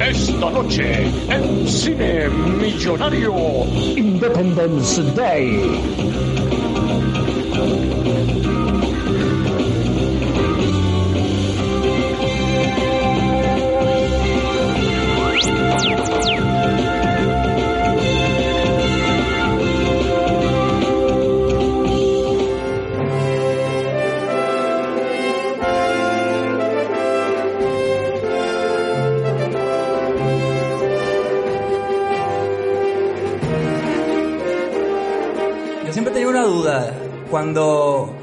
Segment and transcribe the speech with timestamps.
[0.00, 2.28] Esta noche en Cine
[2.60, 3.34] Millonario
[3.96, 6.67] Independence Day.
[37.30, 38.14] Cuando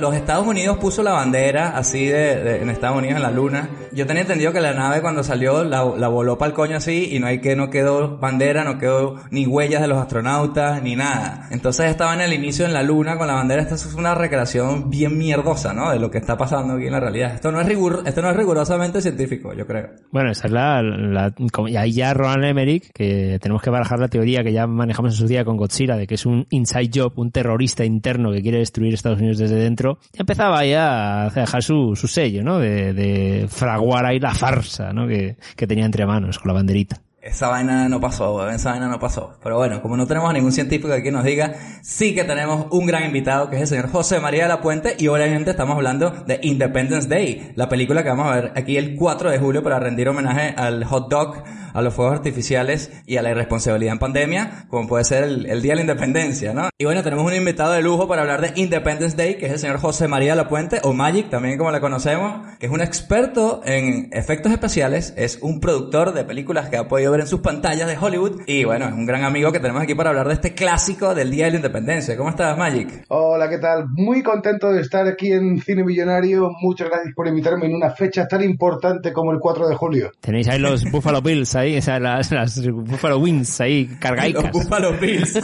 [0.00, 3.68] los Estados Unidos puso la bandera así de, de- en Estados Unidos en la luna,
[3.94, 7.08] yo tenía entendido que la nave cuando salió la, la voló para el coño así
[7.12, 10.96] y no hay que no quedó bandera, no quedó ni huellas de los astronautas ni
[10.96, 11.48] nada.
[11.50, 13.62] Entonces estaba en el inicio en la luna con la bandera.
[13.62, 15.90] Esta es una recreación bien mierdosa, ¿no?
[15.90, 17.34] De lo que está pasando aquí en la realidad.
[17.34, 19.90] Esto no es rigur, esto no es rigurosamente científico, yo creo.
[20.10, 21.32] Bueno, esa es la, la-
[21.68, 25.18] y ahí ya Roland Emmerich, que tenemos que barajar la teoría que ya manejamos en
[25.18, 28.58] su día con Godzilla, de que es un inside job, un terrorista interno que quiere
[28.58, 32.58] destruir Estados Unidos desde dentro, ya empezaba ya a dejar su, su sello, ¿no?
[32.58, 33.46] De, de
[33.82, 35.06] fraguar ahí la farsa, ¿no?
[35.08, 37.00] Que, que tenía entre manos con la banderita.
[37.20, 39.38] Esa vaina no pasó, esa vaina no pasó.
[39.44, 42.84] Pero bueno, como no tenemos a ningún científico que nos diga, sí que tenemos un
[42.84, 46.10] gran invitado, que es el señor José María de la Puente, y obviamente estamos hablando
[46.10, 49.78] de Independence Day, la película que vamos a ver aquí el 4 de julio para
[49.78, 54.66] rendir homenaje al hot dog, a los fuegos artificiales y a la irresponsabilidad en pandemia,
[54.68, 56.68] como puede ser el, el Día de la Independencia, ¿no?
[56.78, 59.58] Y bueno, tenemos un invitado de lujo para hablar de Independence Day, que es el
[59.58, 62.80] señor José María de la Puente, o Magic, también como la conocemos, que es un
[62.80, 67.40] experto en efectos especiales, es un productor de películas que ha podido ver en sus
[67.40, 70.34] pantallas de Hollywood, y bueno, es un gran amigo que tenemos aquí para hablar de
[70.34, 72.16] este clásico del Día de la Independencia.
[72.16, 73.04] ¿Cómo estás, Magic?
[73.08, 73.86] Hola, ¿qué tal?
[73.90, 76.50] Muy contento de estar aquí en Cine Millonario.
[76.60, 80.10] Muchas gracias por invitarme en una fecha tan importante como el 4 de julio.
[80.20, 84.44] Tenéis ahí los Buffalo Bills ahí, o sea, las, las Buffalo Wings ahí, cargaicas.
[84.44, 85.32] Los Buffalo Bills.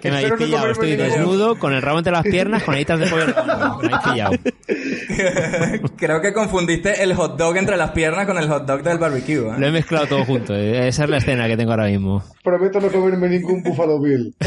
[0.00, 2.98] Que me habéis no pillado, estoy desnudo, con el rabo entre las piernas, con alitas
[3.00, 3.26] de pollo.
[3.26, 3.32] Me
[3.94, 4.32] habéis pillado.
[5.96, 9.48] Creo que confundiste el hot dog entre las piernas con el hot dog del barbecue,
[9.48, 9.54] ¿eh?
[9.58, 10.54] Lo he mezclado todo junto.
[10.54, 10.88] eh.
[10.88, 12.22] Esa es la escena que tengo ahora mismo.
[12.42, 14.34] Prometo no comerme ningún Buffalo Bill.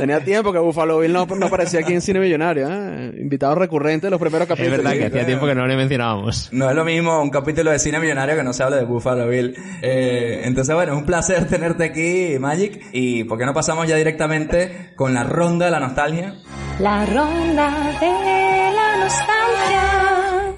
[0.00, 3.12] Tenía tiempo que Buffalo Bill no, no aparecía aquí en Cine Millonario, ¿eh?
[3.20, 4.78] Invitado recurrente en los primeros Es capítulos.
[4.78, 6.48] verdad que hacía tiempo que no le mencionábamos.
[6.52, 9.28] No es lo mismo un capítulo de cine millonario que no se habla de Buffalo
[9.28, 9.54] Bill.
[9.82, 12.80] Eh, entonces, bueno, es un placer tenerte aquí, Magic.
[12.92, 16.34] Y ¿por qué no pasamos ya directamente con la ronda de la nostalgia?
[16.80, 19.99] La ronda de la nostalgia.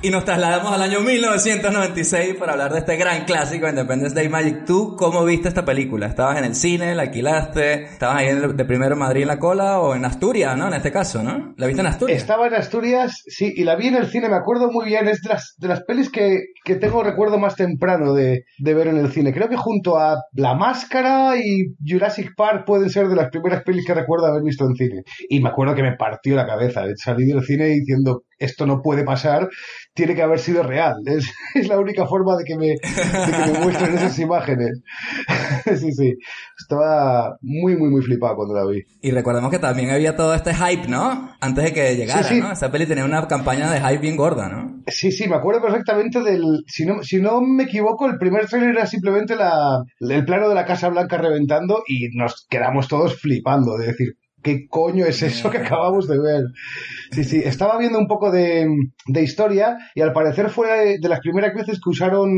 [0.04, 4.64] Y nos trasladamos al año 1996 para hablar de este gran clásico, Independence Day Magic.
[4.64, 6.08] ¿Tú cómo viste esta película?
[6.08, 6.96] ¿Estabas en el cine?
[6.96, 7.84] ¿La alquilaste?
[7.84, 10.66] ¿Estabas ahí de primero en Madrid en la cola o en Asturias, no?
[10.66, 11.54] En este caso, ¿no?
[11.56, 12.20] ¿La viste en Asturias?
[12.20, 15.06] Estaba en Asturias, sí, y la vi en el cine, me acuerdo muy bien.
[15.06, 18.88] Es de las, de las pelis que, que tengo recuerdo más temprano de, de ver
[18.88, 19.32] en el cine.
[19.32, 23.86] Creo que junto a La Máscara y Jurassic Park pueden ser de las primeras pelis
[23.86, 25.02] que recuerdo haber visto en cine.
[25.28, 26.82] Y me acuerdo que me partió la cabeza.
[26.96, 29.48] Salí del cine diciendo, esto no puede pasar,
[29.94, 30.94] tiene que haber sido real.
[31.06, 34.80] Es, es la única forma de que me, de que me muestren esas imágenes.
[35.78, 36.14] sí, sí.
[36.58, 38.82] Estaba muy, muy, muy flipado cuando la vi.
[39.00, 41.34] Y recordemos que también había todo este hype, ¿no?
[41.40, 42.40] Antes de que llegara, Sí, sí.
[42.40, 42.52] ¿no?
[42.52, 44.82] Esa peli tenía una campaña de hype bien gorda, ¿no?
[44.86, 46.42] Sí, sí, me acuerdo perfectamente del.
[46.66, 50.54] Si no, si no me equivoco, el primer trailer era simplemente la, el plano de
[50.54, 54.08] la Casa Blanca reventando y nos quedamos todos flipando de decir.
[54.42, 56.44] ¿Qué coño es eso que acabamos de ver?
[57.12, 58.66] Sí, sí, estaba viendo un poco de,
[59.06, 62.28] de historia y al parecer fue de las primeras veces que usaron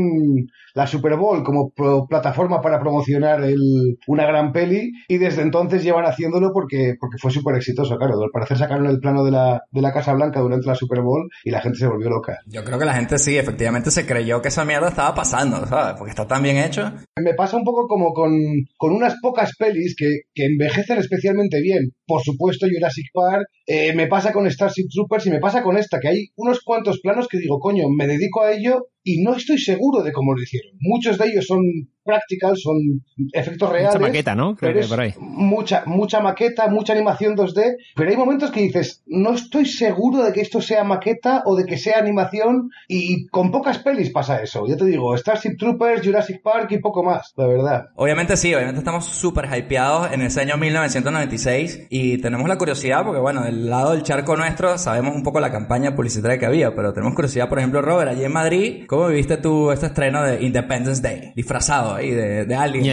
[0.75, 5.83] la Super Bowl como pro- plataforma para promocionar el, una gran peli y desde entonces
[5.83, 8.13] llevan haciéndolo porque, porque fue súper exitoso, claro.
[8.21, 11.27] Al parecer sacaron el plano de la, de la Casa Blanca durante la Super Bowl
[11.43, 12.37] y la gente se volvió loca.
[12.45, 15.95] Yo creo que la gente sí, efectivamente se creyó que esa mierda estaba pasando, ¿sabes?
[15.97, 16.91] Porque está tan bien hecho.
[17.19, 18.31] Me pasa un poco como con,
[18.77, 21.91] con unas pocas pelis que, que envejecen especialmente bien.
[22.05, 25.99] Por supuesto, Jurassic Park, eh, me pasa con Starship Troopers y me pasa con esta,
[25.99, 29.59] que hay unos cuantos planos que digo, coño, me dedico a ello y no estoy
[29.59, 30.73] seguro de cómo lo hicieron.
[30.81, 31.61] Muchos de ellos son
[32.05, 33.03] practical, son
[33.33, 33.95] efectos reales.
[33.95, 34.55] Mucha maqueta, ¿no?
[34.55, 35.13] Creo que por ahí.
[35.19, 40.31] Mucha, mucha maqueta, mucha animación 2D, pero hay momentos que dices, no estoy seguro de
[40.31, 44.65] que esto sea maqueta o de que sea animación y con pocas pelis pasa eso.
[44.67, 47.85] Ya te digo, Starship Troopers, Jurassic Park y poco más, la verdad.
[47.95, 53.19] Obviamente sí, obviamente estamos súper hypeados en ese año 1996 y tenemos la curiosidad porque
[53.19, 56.93] bueno, del lado del charco nuestro sabemos un poco la campaña publicitaria que había, pero
[56.93, 61.01] tenemos curiosidad, por ejemplo, Robert, allí en Madrid, ¿cómo viviste tú este estreno de Independence
[61.01, 61.33] Day?
[61.35, 61.94] Disfrazado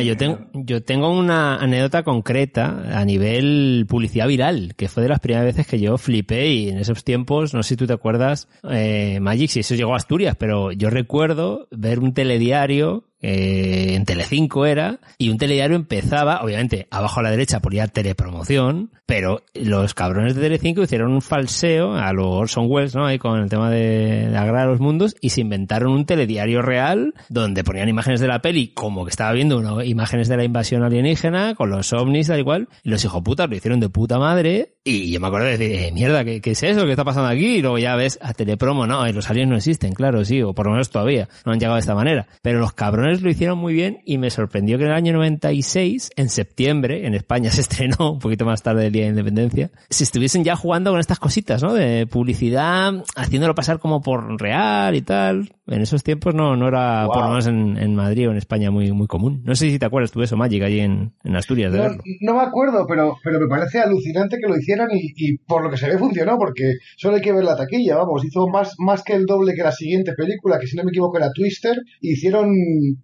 [0.00, 5.20] yo tengo, yo tengo una anécdota concreta a nivel publicidad viral, que fue de las
[5.20, 8.48] primeras veces que yo flipé y en esos tiempos, no sé si tú te acuerdas,
[8.70, 14.04] eh, Magic, si eso llegó a Asturias, pero yo recuerdo ver un telediario eh, en
[14.04, 19.94] Telecinco era, y un telediario empezaba, obviamente, abajo a la derecha ponía telepromoción, pero los
[19.94, 23.06] cabrones de Telecinco hicieron un falseo a los Orson Welles, ¿no?
[23.06, 26.62] Ahí con el tema de, de Agrar a los Mundos, y se inventaron un telediario
[26.62, 30.44] real donde ponían imágenes de la peli como que estaba viendo una, imágenes de la
[30.44, 34.74] invasión alienígena, con los ovnis, tal igual, y los hijoputas lo hicieron de puta madre,
[34.84, 36.84] y yo me acuerdo de decir, eh, mierda, ¿qué, ¿qué es eso?
[36.86, 37.56] ¿Qué está pasando aquí?
[37.58, 40.54] Y luego ya ves a telepromo, no, y los aliens no existen, claro, sí, o
[40.54, 42.26] por lo menos todavía, no han llegado de esta manera.
[42.42, 46.12] Pero los cabrones lo hicieron muy bien y me sorprendió que en el año 96,
[46.16, 50.04] en septiembre, en España se estrenó, un poquito más tarde del Día de Independencia, si
[50.04, 51.74] estuviesen ya jugando con estas cositas, ¿no?
[51.74, 55.52] De publicidad, haciéndolo pasar como por real y tal.
[55.72, 57.12] En esos tiempos no, no era, Wow.
[57.14, 59.42] por lo menos en, en Madrid o en España, muy, muy común.
[59.44, 61.84] No sé si te acuerdas tú de eso, Magic, allí en, en Asturias, de No,
[61.84, 62.02] verlo.
[62.20, 65.70] no me acuerdo, pero, pero me parece alucinante que lo hicieran y, y por lo
[65.70, 69.02] que se ve funcionó, porque solo hay que ver la taquilla, vamos, hizo más, más
[69.02, 72.50] que el doble que la siguiente película, que si no me equivoco era Twister, hicieron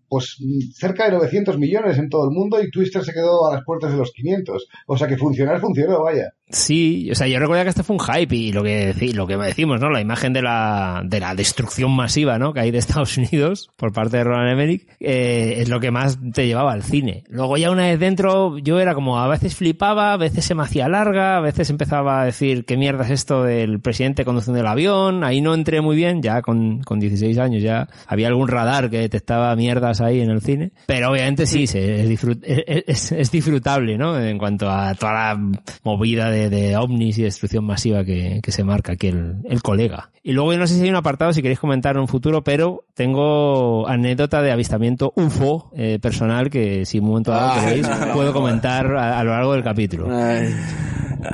[0.09, 0.37] pues
[0.75, 3.93] cerca de 900 millones en todo el mundo y Twister se quedó a las puertas
[3.93, 4.67] de los 500.
[4.87, 6.33] O sea que funcionar funcionó, vaya.
[6.51, 9.37] Sí, o sea, yo recuerdo que este fue un hype y lo que, lo que
[9.37, 9.91] decimos, ¿no?
[9.91, 12.53] La imagen de la, de la destrucción masiva, ¿no?
[12.53, 16.19] Que hay de Estados Unidos por parte de Roland Emmerich, eh, es lo que más
[16.33, 17.25] te llevaba al cine.
[17.29, 20.63] Luego ya una vez dentro, yo era como, a veces flipaba, a veces se me
[20.63, 24.67] hacía larga, a veces empezaba a decir, ¿qué mierda es esto del presidente conduciendo el
[24.67, 25.25] avión?
[25.25, 28.99] Ahí no entré muy bien, ya con, con 16 años ya había algún radar que
[28.99, 30.73] detectaba mierdas ahí en el cine.
[30.87, 34.19] Pero obviamente sí, se- es, disfrut- es, es- es disfrutable, ¿no?
[34.19, 35.41] En cuanto a toda la
[35.85, 40.11] movida de, de ovnis y destrucción masiva que, que se marca aquí el, el colega.
[40.23, 42.45] Y luego yo no sé si hay un apartado, si queréis comentar en un futuro,
[42.45, 47.65] pero tengo anécdota de avistamiento UFO eh, personal que si en un momento dado Ay,
[47.67, 50.07] queréis no, no, puedo comentar a, a lo largo del capítulo.
[50.15, 50.55] Ay,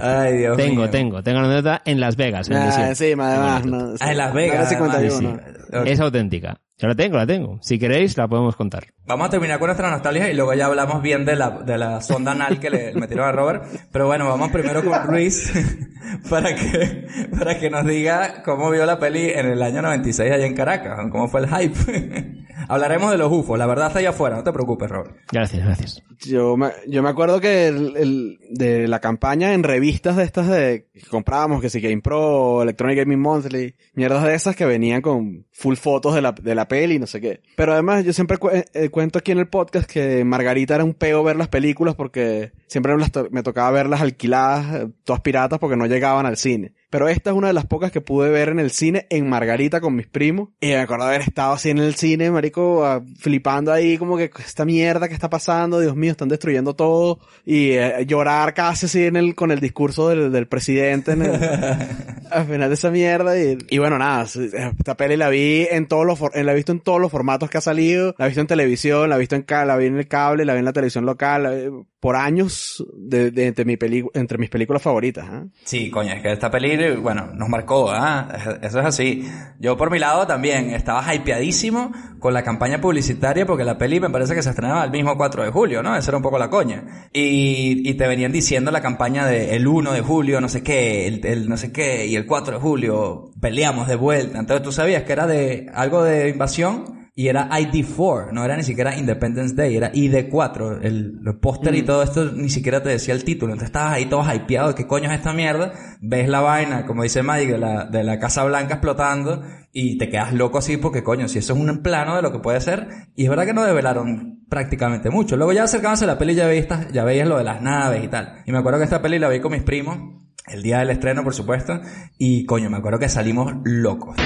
[0.00, 0.90] Ay, Dios Tengo, mío.
[0.90, 2.48] tengo, tengo anécdota en Las Vegas.
[2.48, 5.28] en ah, sí, además, no, Ah, en Las Vegas, Área 51.
[5.28, 5.90] además, sí, sí.
[5.90, 6.60] Es auténtica.
[6.78, 7.58] Yo la tengo, la tengo.
[7.60, 8.84] Si queréis, la podemos contar.
[9.06, 12.00] Vamos a terminar con nuestra nostalgia y luego ya hablamos bien de la, de la
[12.00, 13.64] sonda anal que le metieron a Robert.
[13.92, 15.52] Pero bueno, vamos primero con Luis
[16.30, 17.06] para que,
[17.38, 20.98] para que nos diga cómo vio la peli en el año 96 allá en Caracas,
[21.10, 22.44] cómo fue el hype.
[22.68, 25.16] Hablaremos de los UFOs, la verdad está allá afuera, no te preocupes, Robert.
[25.30, 26.02] Gracias, gracias.
[26.24, 30.48] Yo me, yo me acuerdo que el, el- de la campaña en revistas de estas
[30.48, 35.02] de que comprábamos, que si Game Pro, Electronic Gaming Monthly, mierdas de esas que venían
[35.02, 37.42] con full fotos de la, de la peli, no sé qué.
[37.56, 40.94] Pero además yo siempre cu- eh, cuento aquí en el podcast que Margarita era un
[40.94, 45.76] peo ver las películas porque siempre me, me tocaba verlas alquiladas, eh, todas piratas porque
[45.76, 46.74] no llegaban al cine.
[46.94, 49.80] Pero esta es una de las pocas que pude ver en el cine en Margarita
[49.80, 50.50] con mis primos.
[50.60, 54.30] Y me acuerdo haber estado así en el cine, marico, ah, flipando ahí como que
[54.38, 57.18] esta mierda que está pasando, Dios mío, están destruyendo todo.
[57.44, 61.34] Y eh, llorar casi así en el, con el discurso del, del presidente en el-
[62.30, 63.36] al final de esa mierda.
[63.42, 66.70] Y, y bueno, nada, esta peli la vi en todos los, for- la he visto
[66.70, 68.14] en todos los formatos que ha salido.
[68.18, 70.52] La he visto en televisión, la he visto en, la vi en el cable, la
[70.52, 71.42] vi en la televisión local.
[71.42, 75.24] la vi- por años de, de- entre, mi peli- entre mis películas favoritas.
[75.26, 75.46] ¿ah?
[75.64, 78.28] Sí, coño, es que esta peli, bueno, nos marcó, ¿ah?
[78.62, 79.28] Eso es así.
[79.58, 84.10] Yo por mi lado también estaba hypeadísimo con la campaña publicitaria porque la peli me
[84.10, 85.96] parece que se estrenaba el mismo 4 de julio, ¿no?
[85.96, 87.08] Esa era un poco la coña.
[87.12, 91.06] Y, y te venían diciendo la campaña de el 1 de julio, no sé qué,
[91.06, 94.38] el, el no sé qué, y el 4 de julio peleamos de vuelta.
[94.38, 98.64] Entonces tú sabías que era de algo de invasión y era ID4, no era ni
[98.64, 100.80] siquiera Independence Day, era ID4.
[100.82, 103.52] El, el póster y todo esto ni siquiera te decía el título.
[103.52, 105.72] Entonces estabas ahí todo hypeado, ¿qué coño es esta mierda?
[106.00, 110.08] Ves la vaina, como dice Mike, de la, de la Casa Blanca explotando y te
[110.08, 112.88] quedas loco así porque coño, si eso es un plano de lo que puede ser.
[113.14, 115.36] Y es verdad que no develaron prácticamente mucho.
[115.36, 118.08] Luego ya acercándose a la peli ya veías, ya veías lo de las naves y
[118.08, 118.42] tal.
[118.44, 120.23] Y me acuerdo que esta peli la vi con mis primos.
[120.46, 121.80] El día del estreno, por supuesto.
[122.18, 124.16] Y coño, me acuerdo que salimos locos.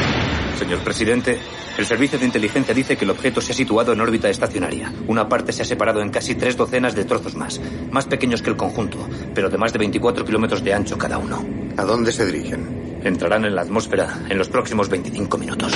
[0.58, 1.38] Señor presidente,
[1.78, 4.92] el servicio de inteligencia dice que el objeto se ha situado en órbita estacionaria.
[5.06, 7.60] Una parte se ha separado en casi tres docenas de trozos más,
[7.92, 8.98] más pequeños que el conjunto,
[9.32, 11.44] pero de más de 24 kilómetros de ancho cada uno.
[11.76, 13.00] ¿A dónde se dirigen?
[13.04, 15.72] Entrarán en la atmósfera en los próximos 25 minutos.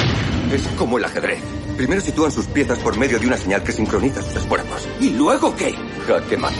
[0.52, 1.38] Es como el ajedrez.
[1.76, 4.88] Primero sitúan sus piezas por medio de una señal que sincroniza sus esfuerzos.
[5.00, 5.72] ¿Y luego qué?
[6.08, 6.56] Jaque mate.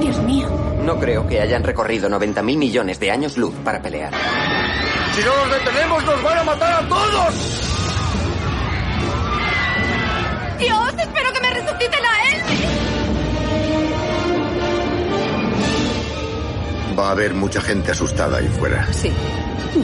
[0.00, 0.61] Dios mío.
[0.84, 4.12] No creo que hayan recorrido 90.000 millones de años luz para pelear.
[5.14, 7.34] ¡Si no los detenemos, nos van a matar a todos!
[10.58, 12.42] Dios, espero que me resuciten a él.
[16.98, 18.86] Va a haber mucha gente asustada ahí fuera.
[18.92, 19.12] Sí.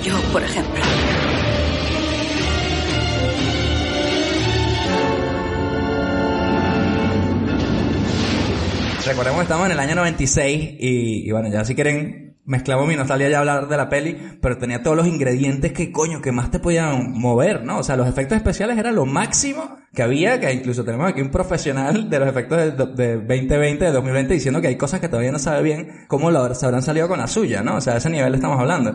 [0.02, 0.83] Yo, por ejemplo.
[9.09, 12.95] Recordemos que estamos en el año 96 y, y bueno, ya si quieren mezclamos mi
[12.95, 16.50] nostalgia ya hablar de la peli, pero tenía todos los ingredientes que coño, que más
[16.50, 17.79] te podían mover, ¿no?
[17.79, 21.31] O sea, los efectos especiales eran lo máximo que había, que incluso tenemos aquí un
[21.31, 25.33] profesional de los efectos de, de 2020, de 2020, diciendo que hay cosas que todavía
[25.33, 27.77] no sabe bien cómo lo, se habrán salido con la suya, ¿no?
[27.77, 28.95] O sea, a ese nivel estamos hablando.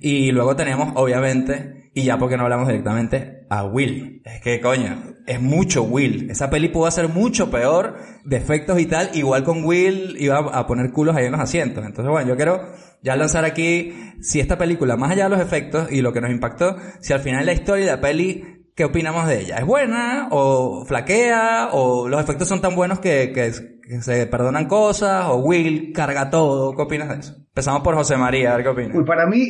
[0.00, 4.22] Y luego teníamos, obviamente, y ya porque no hablamos directamente, a Will.
[4.24, 6.30] Es que, coño, es mucho Will.
[6.30, 9.10] Esa peli pudo ser mucho peor, de efectos y tal.
[9.14, 11.84] Igual con Will iba a poner culos ahí en los asientos.
[11.84, 12.62] Entonces, bueno, yo quiero
[13.02, 16.30] ya lanzar aquí si esta película, más allá de los efectos y lo que nos
[16.30, 19.56] impactó, si al final la historia de la peli, ¿qué opinamos de ella?
[19.56, 20.28] ¿Es buena?
[20.30, 21.70] ¿O flaquea?
[21.72, 25.26] ¿O los efectos son tan buenos que, que, que se perdonan cosas?
[25.26, 26.76] ¿O Will carga todo?
[26.76, 27.34] ¿Qué opinas de eso?
[27.48, 29.04] Empezamos por José María, a ver qué opinas.
[29.04, 29.48] Para mí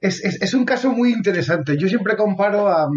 [0.00, 1.76] es, es, es un caso muy interesante.
[1.78, 2.88] Yo siempre comparo a,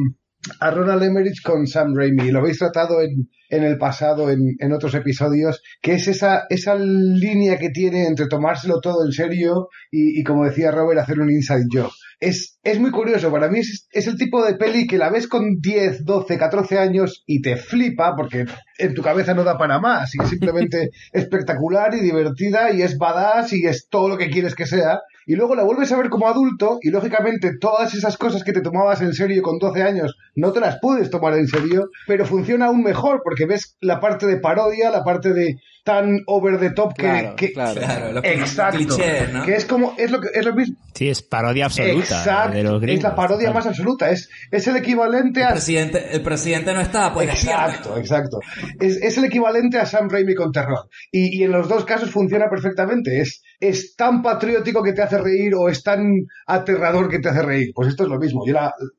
[0.59, 2.31] a Ronald Emmerich con Sam Raimi.
[2.31, 6.75] Lo habéis tratado en, en el pasado, en, en, otros episodios, que es esa, esa
[6.75, 11.29] línea que tiene entre tomárselo todo en serio y, y como decía Robert, hacer un
[11.29, 11.91] inside job.
[12.19, 15.27] Es, es muy curioso, para mí es, es el tipo de peli que la ves
[15.27, 18.45] con 10, 12, 14 años y te flipa porque
[18.77, 22.97] en tu cabeza no da para más y es simplemente espectacular y divertida y es
[22.97, 26.09] badass y es todo lo que quieres que sea y luego la vuelves a ver
[26.09, 30.15] como adulto y lógicamente todas esas cosas que te tomabas en serio con 12 años
[30.35, 34.25] no te las puedes tomar en serio, pero funciona aún mejor porque ves la parte
[34.25, 37.79] de parodia, la parte de tan over the top que, Claro, que claro.
[37.81, 38.97] Claro, lo que- exacto,
[39.33, 39.45] ¿no?
[39.45, 42.63] que es como es lo que es lo mismo Sí, es parodia absoluta Exacto, de
[42.63, 42.99] los gringos.
[42.99, 43.53] es la parodia claro.
[43.55, 47.27] más absoluta, es, es el equivalente El a presidente, el presidente no está, pues.
[47.29, 48.39] Exacto, exacto.
[48.79, 50.87] Es, es el equivalente a Sam Raimi con terror.
[51.11, 53.19] Y, y en los dos casos funciona perfectamente.
[53.21, 57.41] Es, es tan patriótico que te hace reír o es tan aterrador que te hace
[57.41, 57.71] reír.
[57.73, 58.45] Pues esto es lo mismo.
[58.45, 58.55] Yo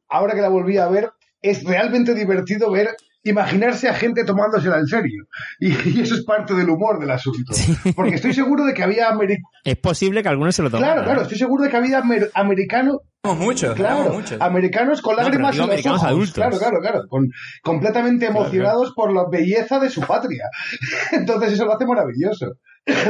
[0.09, 1.11] ahora que la volví a ver,
[1.42, 5.25] es realmente divertido ver, imaginarse a gente tomándosela en serio.
[5.59, 7.52] Y, y eso es parte del humor del asunto.
[7.97, 10.95] Porque estoy seguro de que había ameri- Es posible que algunos se lo tomaran.
[10.95, 14.38] Claro, claro, estoy seguro de que había amer- americanos muchos, Claro, muchos.
[14.40, 16.11] americanos con No, lágrimas digo en los americanos ojos.
[16.11, 16.35] adultos.
[16.35, 17.00] Claro, claro, claro.
[17.09, 17.28] Con,
[17.62, 20.45] completamente emocionados por la belleza de su patria.
[21.12, 22.52] Entonces eso lo hace maravilloso.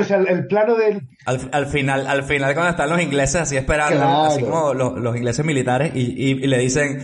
[0.01, 1.01] O sea, el, el plano del...
[1.27, 4.23] Al, al final, al final cuando están los ingleses así esperando, Claro.
[4.27, 6.99] así como los, los ingleses militares y, y, y le dicen,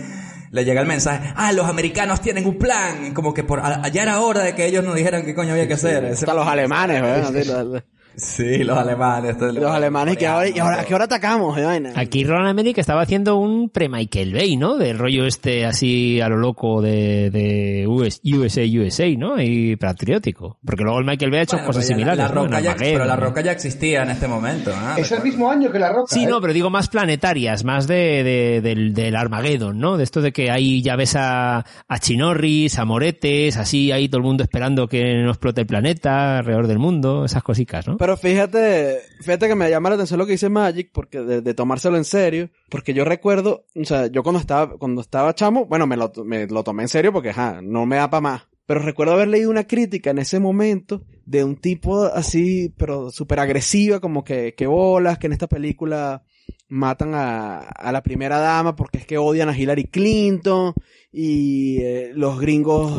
[0.50, 4.20] le llega el mensaje, ah, los americanos tienen un plan, como que por allá era
[4.20, 6.04] hora de que ellos nos dijeran qué coño había que hacer.
[6.04, 7.82] Ese- Hasta los alemanes, ¿verdad?
[8.20, 9.36] Sí, los alemanes.
[9.40, 11.56] los alemanes que ahora, y ahora, ¿a qué hora atacamos?
[11.60, 11.92] vaina?
[11.96, 14.76] Aquí Ronald Emmerich estaba haciendo un pre-Michael Bay, ¿no?
[14.76, 19.40] Del rollo este así a lo loco de, de US, USA, USA, ¿no?
[19.40, 20.58] Y patriótico.
[20.64, 22.44] Porque luego el Michael Bay ha hecho Bueno, cosas la- similares, La, ¿no?
[22.44, 23.20] roca ya, pero la ¿no?
[23.22, 24.70] roca ya existía en este momento.
[24.74, 24.96] ¿ah?
[24.98, 26.14] es el mismo año que la roca.
[26.14, 26.26] Sí, ¿eh?
[26.26, 29.96] no, pero digo más planetarias, más de, de- del, del Armageddon, ¿no?
[29.96, 31.58] De esto de que ahí ya ves a,
[31.88, 36.38] a Chinorris, a Moretes, así ahí todo el mundo esperando que no explote el planeta
[36.38, 37.96] alrededor del mundo, esas cositas, ¿no?
[37.96, 41.54] Pero fíjate, fíjate que me llama la atención lo que dice Magic, porque de, de
[41.54, 45.86] tomárselo en serio, porque yo recuerdo, o sea, yo cuando estaba, cuando estaba chamo, bueno,
[45.86, 48.42] me lo, me lo tomé en serio porque, ajá, no me da para más.
[48.66, 53.40] Pero recuerdo haber leído una crítica en ese momento de un tipo así, pero súper
[53.40, 56.22] agresiva, como que, que bolas, que en esta película
[56.68, 60.72] matan a, a la primera dama porque es que odian a Hillary Clinton
[61.12, 62.92] y eh, los gringos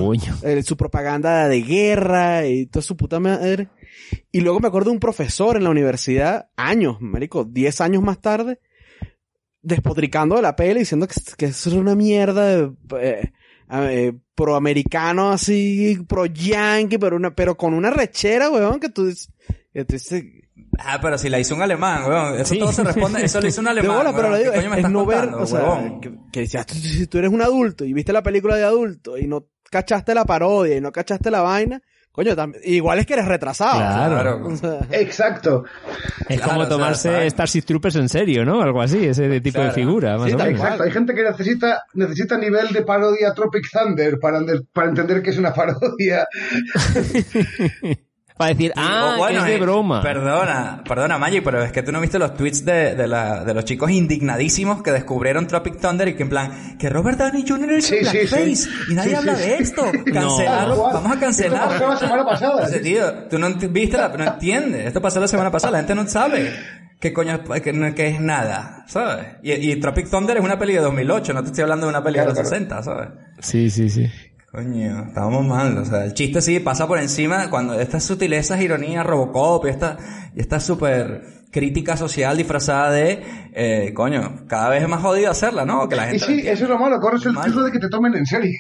[0.44, 3.70] eh, su propaganda de guerra y toda su puta madre.
[4.32, 8.20] Y luego me acuerdo de un profesor en la universidad, años, marico, 10 años más
[8.22, 8.60] tarde,
[9.62, 13.32] despotricando de la peli, diciendo que, que eso era una mierda de, eh,
[13.72, 19.30] eh, proamericano así, pro yankee, pero una, pero con una rechera, weón, que tú dices,
[19.74, 20.24] que tú dices,
[20.80, 22.36] Ah, pero si la hizo un alemán, weón.
[22.36, 22.60] Eso Sí.
[22.60, 23.98] todo se responde, eso lo hizo un de alemán.
[23.98, 26.76] bola, pero le digo, ¿Qué es, es no ver, o sea, que, que decías, tú-
[26.76, 30.26] si tú eres un adulto y viste la película de adulto y no cachaste la
[30.26, 33.78] parodia y no cachaste la vaina, coño, igual es que eres retrasado.
[33.80, 34.48] Claro.
[34.52, 35.64] O sea, Exacto.
[36.28, 37.34] Es Claro, como o sea, tomarse ¿sabes?
[37.34, 38.62] Starship Troopers en serio, ¿no?
[38.62, 40.60] Algo así, ese tipo de figura, más Sí, o menos.
[40.60, 40.84] Exacto.
[40.84, 44.40] Hay gente que necesita, necesita nivel de parodia Tropic Thunder para,
[44.74, 46.28] para entender que es una parodia.
[48.38, 50.02] Para decir, ah, bueno, es de eh, broma.
[50.02, 53.54] Perdona, perdona, Magic, pero es que tú no viste los tweets de, de, la- de
[53.54, 57.72] los chicos indignadísimos que descubrieron Tropic Thunder y que en plan, que Robert Downey Jr.
[57.74, 58.70] es Sí, un sí, blackface sí.
[58.90, 59.84] y nadie Sí, habla sí, de esto.
[60.14, 60.84] Cancelarlo, No.
[60.94, 61.72] vamos a cancelarlo.
[61.74, 62.80] Esto pasó la semana pasada, sí.
[62.82, 64.88] tío, tú no viste, la, no entiendes.
[64.88, 66.52] Esto pasó la semana pasada, la gente no sabe.
[67.00, 68.86] ¿Qué coño es, que, es nada?
[68.88, 69.26] ¿Sabes?
[69.42, 72.04] Y, y Tropic Thunder es una peli de 2008, no te estoy hablando de una
[72.04, 73.10] peli de los 60, ¿sabes?
[73.40, 74.08] Sí, sí, sí.
[74.52, 79.06] Coño, estábamos mal, o sea, el chiste sí pasa por encima cuando estas sutilezas, ironías,
[79.06, 79.98] Robocop y esta,
[80.36, 85.64] y esta súper crítica social disfrazada de, eh, coño, cada vez es más jodido hacerla,
[85.64, 85.88] ¿no?
[85.88, 86.26] Que la Y gente...
[86.26, 88.60] sí, eso es lo malo, corres el riesgo de que te tomen en serio.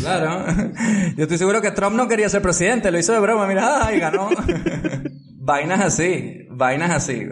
[0.00, 0.44] Claro.
[1.16, 4.00] Yo estoy seguro que Trump no quería ser presidente, lo hizo de broma, mira, ay,
[4.00, 4.28] ganó.
[5.42, 7.26] vainas así, vainas así.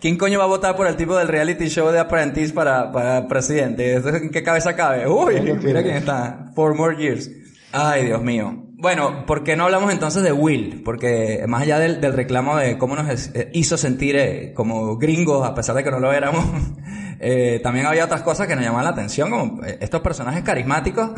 [0.00, 3.26] ¿Quién coño va a votar por el tipo del reality show de Apprentice para, para
[3.26, 3.96] presidente?
[3.96, 5.08] ¿Eso ¿En qué cabeza cabe?
[5.08, 6.50] Uy, mira quién está.
[6.54, 7.30] Four more years.
[7.72, 8.64] Ay, Dios mío.
[8.76, 10.82] Bueno, ¿por qué no hablamos entonces de Will?
[10.84, 15.46] Porque más allá del, del reclamo de cómo nos eh, hizo sentir eh, como gringos,
[15.48, 16.44] a pesar de que no lo éramos,
[17.20, 21.12] eh, también había otras cosas que nos llamaban la atención, como estos personajes carismáticos,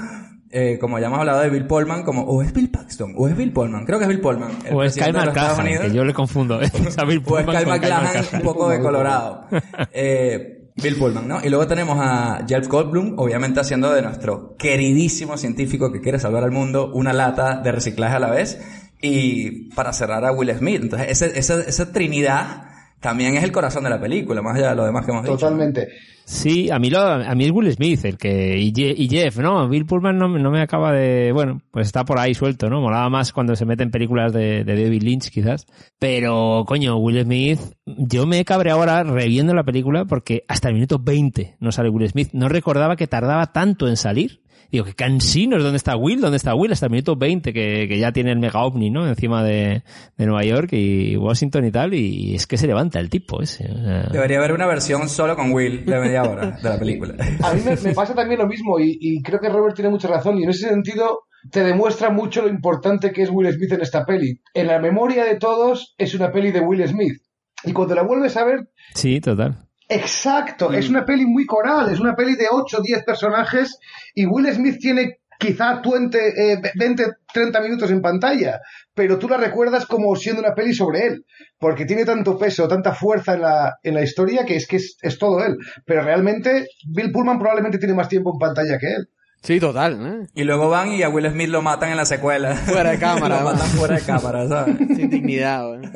[0.58, 3.36] eh, como ya hemos hablado de Bill Pullman, como, o es Bill Paxton, o es
[3.36, 4.52] Bill Pullman, creo que es Bill Pullman.
[4.64, 6.58] el O es Kyle McLachlan, que yo le confundo.
[6.62, 9.44] Es a Bill O es Kyle McLachlan, un poco de Colorado.
[9.92, 11.44] Eh, Bill Pullman, ¿no?
[11.44, 16.42] Y luego tenemos a Jeff Goldblum, obviamente haciendo de nuestro queridísimo científico que quiere salvar
[16.42, 18.58] al mundo una lata de reciclaje a la vez.
[19.02, 20.82] Y para cerrar a Will Smith.
[20.82, 22.62] Entonces, ese, esa, esa trinidad
[23.00, 25.36] también es el corazón de la película, más allá de lo demás que hemos dicho.
[25.36, 25.88] Totalmente.
[26.28, 29.38] Sí, a mí, lo, a mí es Will Smith el que y, Je- y Jeff,
[29.38, 29.68] ¿no?
[29.68, 31.30] Bill Pullman no, no me acaba de...
[31.30, 32.80] Bueno, pues está por ahí suelto, ¿no?
[32.80, 35.66] Molaba más cuando se mete en películas de, de David Lynch, quizás.
[36.00, 37.61] Pero, coño, Will Smith...
[37.87, 42.09] Yo me cabré ahora reviendo la película porque hasta el minuto 20 no sale Will
[42.09, 42.30] Smith.
[42.33, 44.40] No recordaba que tardaba tanto en salir.
[44.70, 46.20] Digo, que cansinos, ¿dónde está Will?
[46.20, 46.73] ¿Dónde está Will?
[46.73, 49.06] Hasta el minuto 20, que, que ya tiene el mega ovni, ¿no?
[49.06, 49.82] Encima de,
[50.16, 53.70] de Nueva York y Washington y tal, y es que se levanta el tipo ese.
[53.70, 54.08] o sea.
[54.12, 57.14] Debería haber una versión solo con Will de media hora de la película.
[57.42, 60.08] A mí me, me pasa también lo mismo y, y creo que Robert tiene mucha
[60.08, 61.20] razón y en ese sentido
[61.50, 64.40] te demuestra mucho lo importante que es Will Smith en esta peli.
[64.54, 67.23] En la memoria de todos es una peli de Will Smith
[67.64, 69.65] y cuando la vuelves a ver Sí, total.
[69.88, 73.78] Exacto, es una peli muy coral, es una peli de 8 o 10 personajes
[74.14, 78.60] y Will Smith tiene quizá 20, eh, 20, 30 minutos en pantalla,
[78.94, 81.26] pero tú la recuerdas como siendo una peli sobre él,
[81.58, 84.96] porque tiene tanto peso, tanta fuerza en la, en la historia que es que es,
[85.02, 85.56] es todo él.
[85.84, 89.08] Pero realmente Bill Pullman probablemente tiene más tiempo en pantalla que él.
[89.42, 90.26] Sí, total, ¿eh?
[90.34, 92.54] Y luego van y a Will Smith lo matan en la secuela.
[92.56, 94.76] Fuera de cámara, lo matan fuera de cámara, ¿sabes?
[94.96, 95.88] Sin dignidad, güey.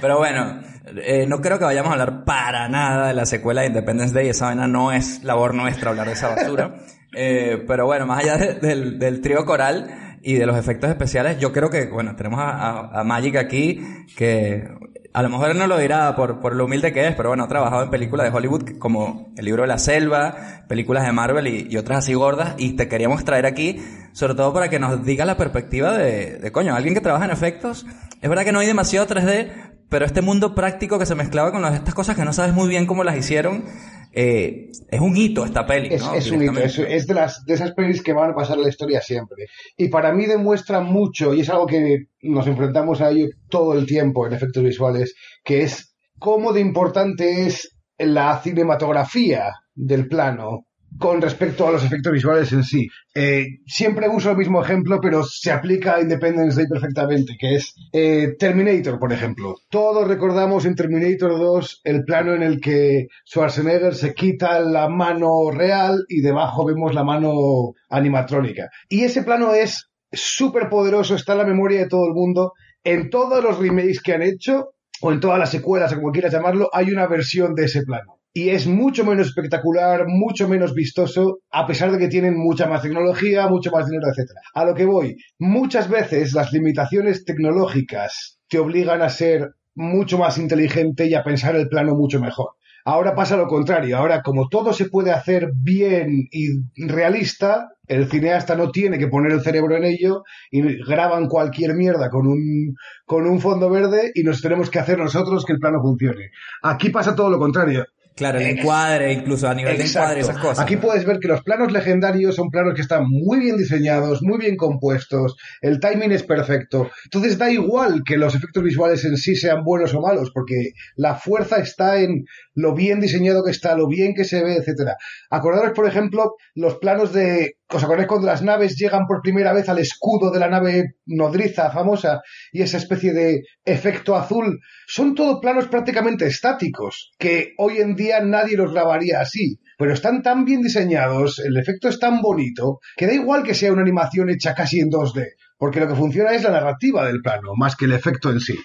[0.00, 0.60] Pero bueno,
[1.02, 4.28] eh, no creo que vayamos a hablar para nada de la secuela de Independence Day.
[4.28, 6.74] Esa vaina no es labor nuestra hablar de esa basura.
[7.18, 11.38] Eh, pero bueno, más allá de- del, del trío coral y de los efectos especiales,
[11.38, 13.80] yo creo que, bueno, tenemos a, a- a Magic aquí
[14.18, 14.68] que
[15.14, 17.48] a lo mejor no lo dirá por, por lo humilde que es, pero bueno, ha
[17.48, 20.34] trabajado en películas de Hollywood como El libro de la selva,
[20.68, 24.52] películas de Marvel y, y otras así gordas, y te queríamos traer aquí, sobre todo
[24.52, 27.86] para que nos diga la perspectiva de, de coño, alguien que trabaja en efectos.
[28.20, 29.52] Es verdad que no hay demasiado 3D,
[29.88, 32.68] pero este mundo práctico que se mezclaba con las- estas cosas que no sabes muy
[32.68, 33.64] bien cómo las hicieron,
[34.12, 36.14] eh, es un hito esta peli, Es, ¿no?
[36.14, 38.68] es un hito, es, es de, las, de esas pelis que van a pasar la
[38.68, 39.44] historia siempre.
[39.76, 43.86] Y para mí demuestra mucho, y es algo que nos enfrentamos a ello todo el
[43.86, 50.65] tiempo en efectos visuales, que es cómo de importante es la cinematografía del plano
[50.98, 52.88] con respecto a los efectos visuales en sí.
[53.14, 57.74] Eh, siempre uso el mismo ejemplo, pero se aplica a Independence Day perfectamente, que es
[57.92, 59.56] eh, Terminator, por ejemplo.
[59.70, 65.50] Todos recordamos en Terminator 2 el plano en el que Schwarzenegger se quita la mano
[65.50, 68.68] real y debajo vemos la mano animatrónica.
[68.88, 72.52] Y ese plano es súper poderoso, está en la memoria de todo el mundo.
[72.84, 76.32] En todos los remakes que han hecho, o en todas las secuelas, o como quieras
[76.32, 78.15] llamarlo, hay una versión de ese plano.
[78.36, 82.82] Y es mucho menos espectacular, mucho menos vistoso, a pesar de que tienen mucha más
[82.82, 84.28] tecnología, mucho más dinero, etc.
[84.52, 90.36] A lo que voy, muchas veces las limitaciones tecnológicas te obligan a ser mucho más
[90.36, 92.48] inteligente y a pensar el plano mucho mejor.
[92.84, 93.96] Ahora pasa lo contrario.
[93.96, 99.32] Ahora, como todo se puede hacer bien y realista, el cineasta no tiene que poner
[99.32, 102.74] el cerebro en ello y graban cualquier mierda con un,
[103.06, 106.32] con un fondo verde y nos tenemos que hacer nosotros que el plano funcione.
[106.62, 107.86] Aquí pasa todo lo contrario.
[108.16, 110.60] Claro, el encuadre, incluso a nivel de encuadre, esas cosas.
[110.60, 114.38] Aquí puedes ver que los planos legendarios son planos que están muy bien diseñados, muy
[114.38, 116.90] bien compuestos, el timing es perfecto.
[117.04, 121.14] Entonces da igual que los efectos visuales en sí sean buenos o malos, porque la
[121.14, 122.24] fuerza está en
[122.54, 124.96] lo bien diseñado que está, lo bien que se ve, etcétera.
[125.28, 129.68] Acordaros, por ejemplo, los planos de ¿Os acordáis cuando las naves llegan por primera vez
[129.68, 132.20] al escudo de la nave nodriza famosa
[132.52, 134.60] y esa especie de efecto azul?
[134.86, 139.58] Son todo planos prácticamente estáticos, que hoy en día nadie los grabaría así.
[139.78, 143.72] Pero están tan bien diseñados, el efecto es tan bonito, que da igual que sea
[143.72, 145.26] una animación hecha casi en 2D,
[145.58, 148.56] porque lo que funciona es la narrativa del plano, más que el efecto en sí.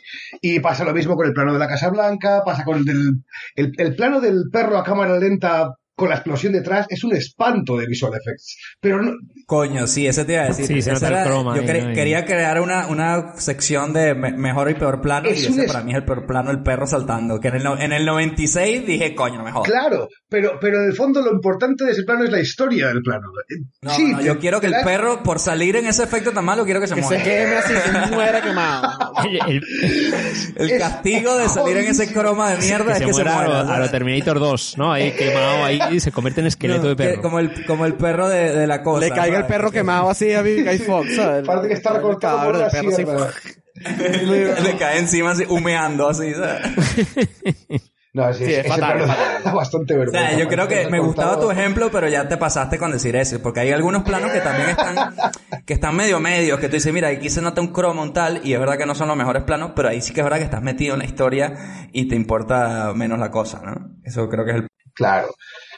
[0.42, 3.24] Y pasa lo mismo con el plano de la Casa Blanca, pasa con el del
[3.56, 7.78] el, el plano del perro a cámara lenta con la explosión detrás es un espanto
[7.78, 8.58] de visual effects.
[8.80, 9.12] Pero no...
[9.46, 10.66] Coño, sí, ese te iba a decir.
[10.66, 14.70] Sí, se nota el era- croma yo quería crear una, una sección de me- mejor
[14.72, 16.64] y peor plano Es y un ese es- para mí es el peor plano, el
[16.64, 17.40] perro saltando.
[17.40, 19.70] Que en el, no- en el 96 dije, coño, no me jodas.
[19.70, 23.02] Claro, pero, pero en el fondo lo importante de ese plano es la historia del
[23.02, 23.28] plano.
[23.82, 26.46] No, sí, no, te- yo quiero que el perro, por salir en ese efecto tan
[26.46, 27.24] malo, quiero que se Que se muera.
[27.24, 29.12] queme así, que muera quemado.
[29.24, 29.64] El- el-
[30.56, 33.24] El Es castigo de salir en ese croma de mierda que es se que se
[33.24, 33.90] muera a lo, a lo.
[33.92, 34.92] Terminator 2, ¿no?
[34.92, 37.22] Ahí quemado, ahí y se convierte en esqueleto No, de que- perro.
[37.22, 39.06] como, el, como el perro de, de la cosa.
[39.08, 41.46] Le caiga el perro quemado así a Vivica y Fox, ¿sabes?
[41.48, 43.06] Parece que está recortado por así.
[44.26, 46.62] Le, le cae encima así, humeando así, ¿sabes?
[48.14, 49.42] No, sí, Sí, es fatal, fatal.
[49.46, 50.28] da bastante O vergüenza.
[50.32, 53.42] sea, yo creo que me gustaba tu ejemplo, pero ya te pasaste con decir eso,
[53.42, 55.16] porque hay algunos planos que también están,
[55.66, 58.42] que están medio medios, que tú dices, mira, aquí se nota un cromo un tal,
[58.44, 60.40] y es verdad que no son los mejores planos, pero ahí sí que es verdad
[60.40, 63.92] que estás metido en la historia y te importa menos la cosa, ¿no?
[64.04, 64.68] Eso creo que es el...
[65.02, 65.34] Claro.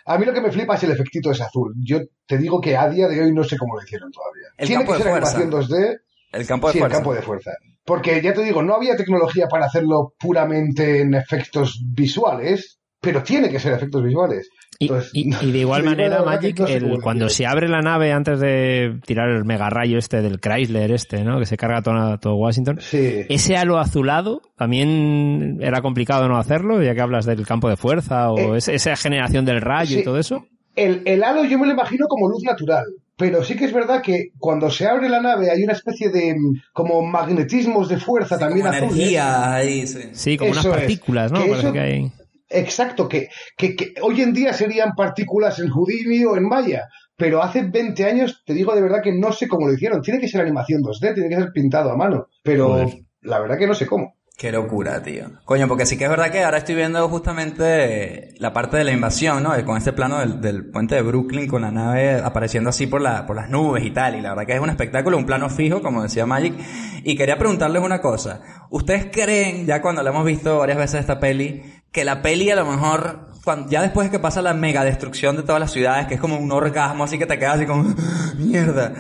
[0.06, 1.74] A mí lo que me flipa es el efectito ese azul.
[1.84, 4.48] Yo te digo que a día de hoy no sé cómo lo hicieron todavía.
[4.58, 5.38] El Tiene campo que de ser fuerza.
[5.38, 5.98] animación 2D.
[6.34, 6.98] El campo de sí, fuerza.
[6.98, 7.52] el campo de fuerza.
[7.86, 13.50] Porque ya te digo, no había tecnología para hacerlo puramente en efectos visuales, pero tiene
[13.50, 14.50] que ser efectos visuales.
[14.80, 17.82] Y, Entonces, y- no- y de igual manera, Magic, no el- cuando se abre la
[17.82, 21.38] nave antes de tirar el mega rayo este del Chrysler este, ¿no?
[21.40, 22.80] Que se carga todo, todo Washington.
[22.82, 23.26] Sí.
[23.30, 28.32] Ese halo azulado también era complicado no hacerlo, ya que hablas del campo de fuerza
[28.32, 30.46] o Eh, ese- esa generación del rayo y todo eso.
[30.76, 32.84] El, el halo yo me lo imagino como luz natural,
[33.16, 36.34] pero sí que es verdad que cuando se abre la nave hay una especie de
[36.34, 38.96] mm, como magnetismos de fuerza también Como azules.
[38.96, 40.00] energía ahí, sí.
[40.14, 40.80] Sí, como Eso unas es.
[40.82, 41.44] partículas, ¿no?
[41.44, 42.12] Que Parece eso- que hay-
[42.50, 47.42] Exacto, que, que, que hoy en día serían partículas en Houdini o en Maya, pero
[47.42, 50.02] hace 20 años te digo de verdad que no sé cómo lo hicieron.
[50.02, 53.06] Tiene que ser animación 2D, tiene que ser pintado a mano, pero Joder.
[53.22, 54.16] la verdad que no sé cómo.
[54.36, 55.26] Qué locura, tío.
[55.46, 58.92] Coño, porque sí que es verdad que ahora estoy viendo justamente la parte de la
[58.92, 59.52] invasión, ¿no?
[59.64, 63.28] Con este plano del, del puente de Brooklyn con la nave apareciendo así por, la,
[63.28, 64.16] por las nubes y tal.
[64.16, 66.56] Y la verdad que es un espectáculo, un plano fijo, como decía Magic.
[67.04, 68.42] Y quería preguntarles una cosa.
[68.72, 71.62] ¿Ustedes creen, ya cuando la hemos visto varias veces esta peli,
[71.94, 75.38] que la peli a lo mejor, cuando, ya después de que pasa la mega destrucción
[75.38, 77.84] de todas las ciudades, que es como un orgasmo así que te quedas así como,
[78.38, 78.92] mierda.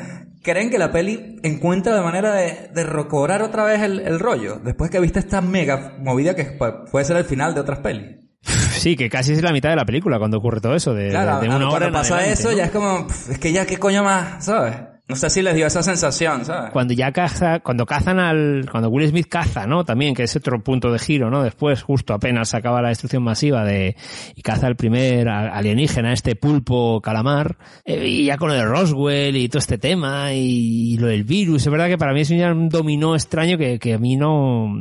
[0.42, 4.60] ¿Creen que la peli encuentra la manera de, de recobrar otra vez el, el rollo?
[4.64, 8.18] Después que viste esta mega movida que pu- puede ser el final de otras pelis.
[8.74, 11.40] Sí, que casi es la mitad de la película cuando ocurre todo eso, de, Claro,
[11.40, 12.58] de una hora cuando pasa adelante, eso ¿no?
[12.58, 14.76] ya es como, es que ya qué coño más, ¿sabes?
[15.06, 16.72] No sé si les dio esa sensación, ¿sabes?
[16.72, 19.84] Cuando ya caza, cuando cazan al, cuando Will Smith caza, ¿no?
[19.84, 21.44] También, que es otro punto de giro, ¿no?
[21.44, 23.98] Después, justo apenas acaba la destrucción masiva de,
[24.34, 29.36] y caza el primer alienígena, este pulpo calamar, eh, y ya con lo de Roswell
[29.36, 32.70] y todo este tema, y, lo del virus, es verdad que para mí es un
[32.70, 34.74] dominó extraño que, que a mí no,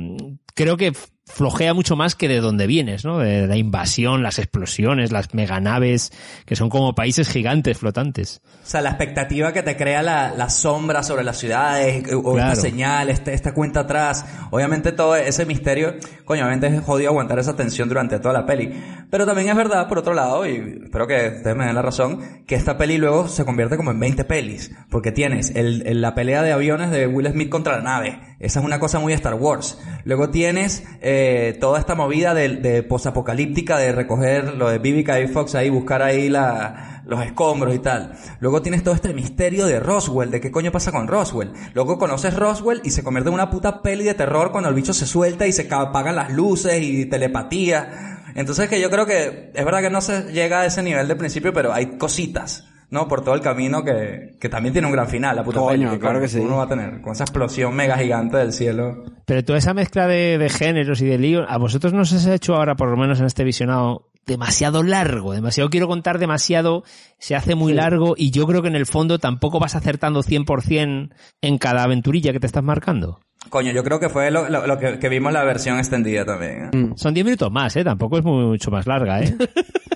[0.54, 0.92] creo que
[1.26, 3.18] flojea mucho más que de donde vienes, ¿no?
[3.18, 6.12] De la invasión, las explosiones, las meganaves,
[6.46, 8.40] que son como países gigantes flotantes.
[8.62, 12.34] O sea, la expectativa que te crea la, la sombra sobre las ciudades, eh, o
[12.34, 12.52] Claro.
[12.52, 14.24] esta señal, este- esta cuenta atrás.
[14.50, 18.72] Obviamente todo ese misterio, coño, obviamente es jodido aguantar esa tensión durante toda la peli.
[19.10, 22.44] Pero también es verdad, por otro lado, y espero que ustedes me den la razón,
[22.46, 24.72] que esta peli luego se convierte como en 20 pelis.
[24.90, 28.20] Porque tienes el, el- la pelea de aviones de Will Smith contra la nave.
[28.40, 29.78] Esa es una cosa muy Star Wars.
[30.04, 31.11] Luego tienes eh,
[31.60, 36.28] toda esta movida de, posapocalíptica de recoger lo de Vivica y Fox ahí, buscar ahí
[36.28, 38.12] los escombros y tal.
[38.40, 41.52] Luego tienes todo este misterio de Roswell, de qué coño pasa con Roswell.
[41.74, 44.92] Luego conoces Roswell y se convierte en una puta peli de terror cuando el bicho
[44.92, 48.20] se suelta y se apagan las luces y telepatía.
[48.34, 51.16] Entonces que yo creo que es verdad que no se llega a ese nivel de
[51.16, 52.71] principio, pero hay cositas.
[52.92, 53.08] ¿No?
[53.08, 56.00] Por todo el camino que, que también tiene un gran final, la puta Coño, peli,
[56.00, 56.38] claro que sí.
[56.38, 59.02] Uno va a tener, con esa explosión mega gigante del cielo.
[59.26, 62.26] Pero toda esa mezcla de, de géneros y de lío, ¿a vosotros no se os
[62.26, 65.32] ha hecho ahora, por lo menos en este visionado, demasiado largo?
[65.32, 66.84] Demasiado quiero contar demasiado,
[67.18, 71.10] se hace muy largo y yo creo que en el fondo tampoco vas acertando 100%
[71.40, 73.20] en cada aventurilla que te estás marcando.
[73.50, 76.70] Coño, yo creo que fue lo, lo- lo que, que vimos la versión extendida también.
[76.72, 76.92] ¿eh?
[76.94, 77.82] Son 10 minutos más, ¿eh?
[77.82, 79.34] Tampoco es mucho más larga, ¿eh?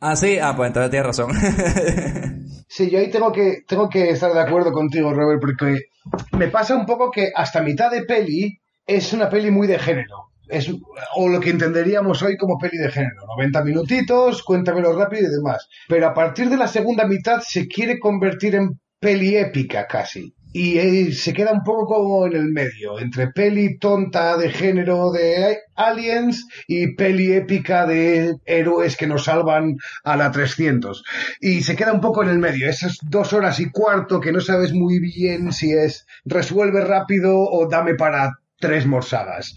[0.00, 1.30] Ah, sí, ah, pues entonces tienes razón.
[2.70, 5.86] Sí, yo ahí tengo que, tengo que estar de acuerdo contigo, Robert, porque
[6.32, 10.32] me pasa un poco que hasta mitad de peli es una peli muy de género.
[10.48, 10.70] es
[11.16, 13.26] o lo que entenderíamos hoy como peli de género.
[13.36, 15.66] 90 minutitos, cuéntamelo rápido y demás.
[15.88, 20.34] Pero a partir de la segunda mitad se quiere convertir en peli épica casi.
[20.52, 25.12] Y eh, se queda un poco como en el medio, entre peli tonta de género
[25.12, 31.04] de aliens y peli épica de héroes que nos salvan a la 300.
[31.40, 34.40] Y se queda un poco en el medio, esas dos horas y cuarto que no
[34.40, 39.54] sabes muy bien si es resuelve rápido o dame para tres morsadas.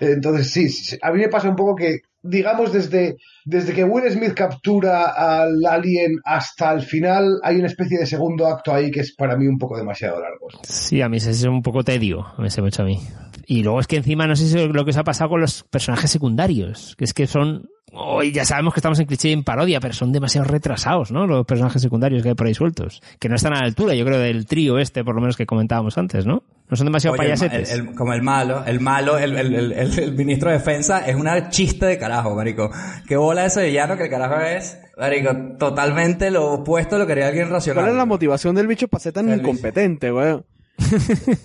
[0.00, 4.32] Entonces, sí, a mí me pasa un poco que, digamos, desde, desde que Will Smith
[4.32, 9.14] captura al alien hasta el final, hay una especie de segundo acto ahí que es
[9.14, 10.48] para mí un poco demasiado largo.
[10.62, 12.98] Sí, a mí se es un poco tedio, me se me echa a mí.
[13.46, 15.64] Y luego es que encima no sé si lo que os ha pasado con los
[15.64, 19.44] personajes secundarios, que es que son Hoy ya sabemos que estamos en cliché y en
[19.44, 21.28] parodia, pero son demasiado retrasados, ¿no?
[21.28, 23.00] Los personajes secundarios que hay por ahí sueltos.
[23.20, 25.46] Que no están a la altura, yo creo, del trío este, por lo menos que
[25.46, 26.42] comentábamos antes, ¿no?
[26.70, 27.70] No son demasiado Oye, el ma- payasetes.
[27.72, 31.06] el- el- como el malo, el malo, el, el, el, el- el ministro de defensa
[31.06, 32.70] es una chiste de carajo, marico.
[33.06, 37.12] Qué bola ese villano que el carajo es, marico, totalmente lo opuesto de lo que
[37.12, 37.82] haría alguien racional.
[37.84, 39.50] ¿Cuál es la motivación del bicho para ser tan El bicho.
[39.50, 40.44] incompetente, weón?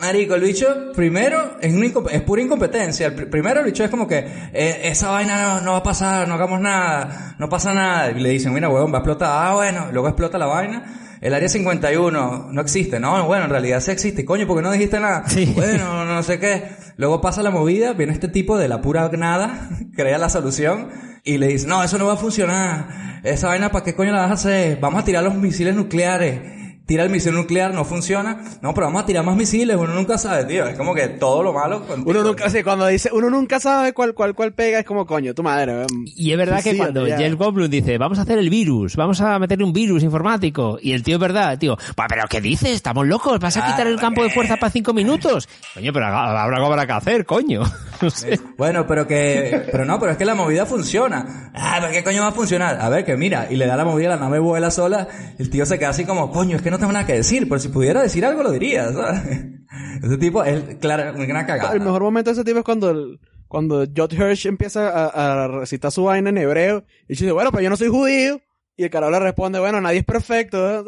[0.00, 3.08] Marico, el bicho, primero, es, una incom- es pura incompetencia.
[3.08, 5.82] El pr- primero, el bicho es como que, eh, esa vaina no, no va a
[5.82, 8.10] pasar, no hagamos nada, no pasa nada.
[8.10, 9.28] Y le dicen, mira, huevón, va a explotar.
[9.30, 11.09] Ah, bueno, luego explota la vaina.
[11.20, 12.98] El área 51 no existe.
[12.98, 14.24] No, bueno, en realidad sí existe.
[14.24, 15.24] Coño, porque no dijiste nada?
[15.54, 16.64] Bueno, no sé qué.
[16.96, 20.88] Luego pasa la movida, viene este tipo de la pura nada, crea la solución
[21.24, 23.20] y le dice, no, eso no va a funcionar.
[23.22, 24.78] Esa vaina, ¿para qué coño la vas a hacer?
[24.80, 26.59] Vamos a tirar los misiles nucleares
[26.90, 28.38] tira el misil nuclear, no funciona.
[28.62, 30.66] No, pero vamos a tirar más misiles, uno nunca sabe, tío.
[30.66, 31.86] Es como que todo lo malo.
[31.86, 32.10] contigo.
[32.10, 35.32] Uno nunca, sí, cuando dice, uno nunca sabe cuál, cuál, cuál pega, es como coño,
[35.32, 35.86] tu madre.
[36.16, 37.16] Y es verdad que cuando ya.
[37.16, 40.90] Jeff Goldblum dice, vamos a hacer el virus, vamos a meterle un virus informático, y
[40.90, 42.70] el tío es verdad, tío, "Buah, pero ¿qué dices?
[42.72, 45.48] Estamos locos, vas a quitar el campo de fuerza para cinco minutos.
[45.74, 47.60] Coño, pero habrá habrá algo que hacer, coño.
[48.00, 48.40] No sé.
[48.56, 51.50] Bueno, pero que, pero no, pero es que la movida funciona.
[51.54, 52.80] Ah, pero qué coño va a funcionar.
[52.80, 55.06] A ver, que mira, y le da la movida, la nave vuela sola,
[55.38, 57.60] el tío se queda así como, coño, es que no tengo nada que decir, pero
[57.60, 59.22] si pudiera decir algo lo diría, ¿sabes?
[60.02, 61.72] Ese tipo es, claro, una cagada.
[61.74, 65.48] El mejor momento de ese tipo es cuando el, cuando Jot Hirsch empieza a, a
[65.48, 68.40] recitar su vaina en hebreo y dice, bueno, pero yo no soy judío.
[68.76, 70.84] Y el carajo le responde, bueno, nadie es perfecto.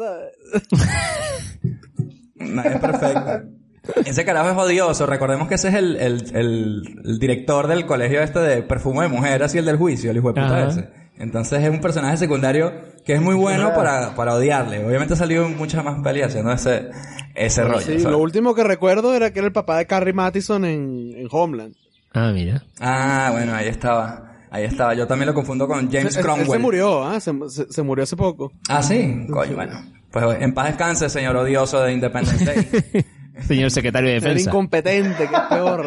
[2.35, 3.49] No, es perfecto.
[4.05, 5.05] Ese carajo es odioso.
[5.05, 9.09] Recordemos que ese es el, el, el, el director del colegio este de perfume de
[9.09, 10.67] mujer, así el del juicio, el hijo de puta Ajá.
[10.69, 10.89] ese.
[11.17, 12.71] Entonces es un personaje secundario
[13.05, 14.85] que es muy bueno para, para odiarle.
[14.85, 16.89] Obviamente ha salido en muchas más pelis haciendo ese,
[17.35, 17.79] ese rollo.
[17.81, 18.03] Sí, ¿sabes?
[18.05, 21.75] lo último que recuerdo era que era el papá de Carrie Mathison en, en Homeland.
[22.13, 22.63] Ah, mira.
[22.79, 24.31] Ah, bueno, ahí estaba.
[24.51, 24.93] Ahí estaba.
[24.93, 26.47] Yo también lo confundo con James Él- él Cromwell.
[26.51, 27.19] se murió, ¿ah?
[27.19, 28.51] Se, se- se murió hace poco.
[28.69, 29.25] Ah, sí.
[29.31, 29.83] Coño, bueno.
[30.11, 33.05] Pues en paz descanse, señor odioso de Independence Day.
[33.47, 34.49] Señor secretario de Ser defensa.
[34.51, 35.85] incompetente, que es peor.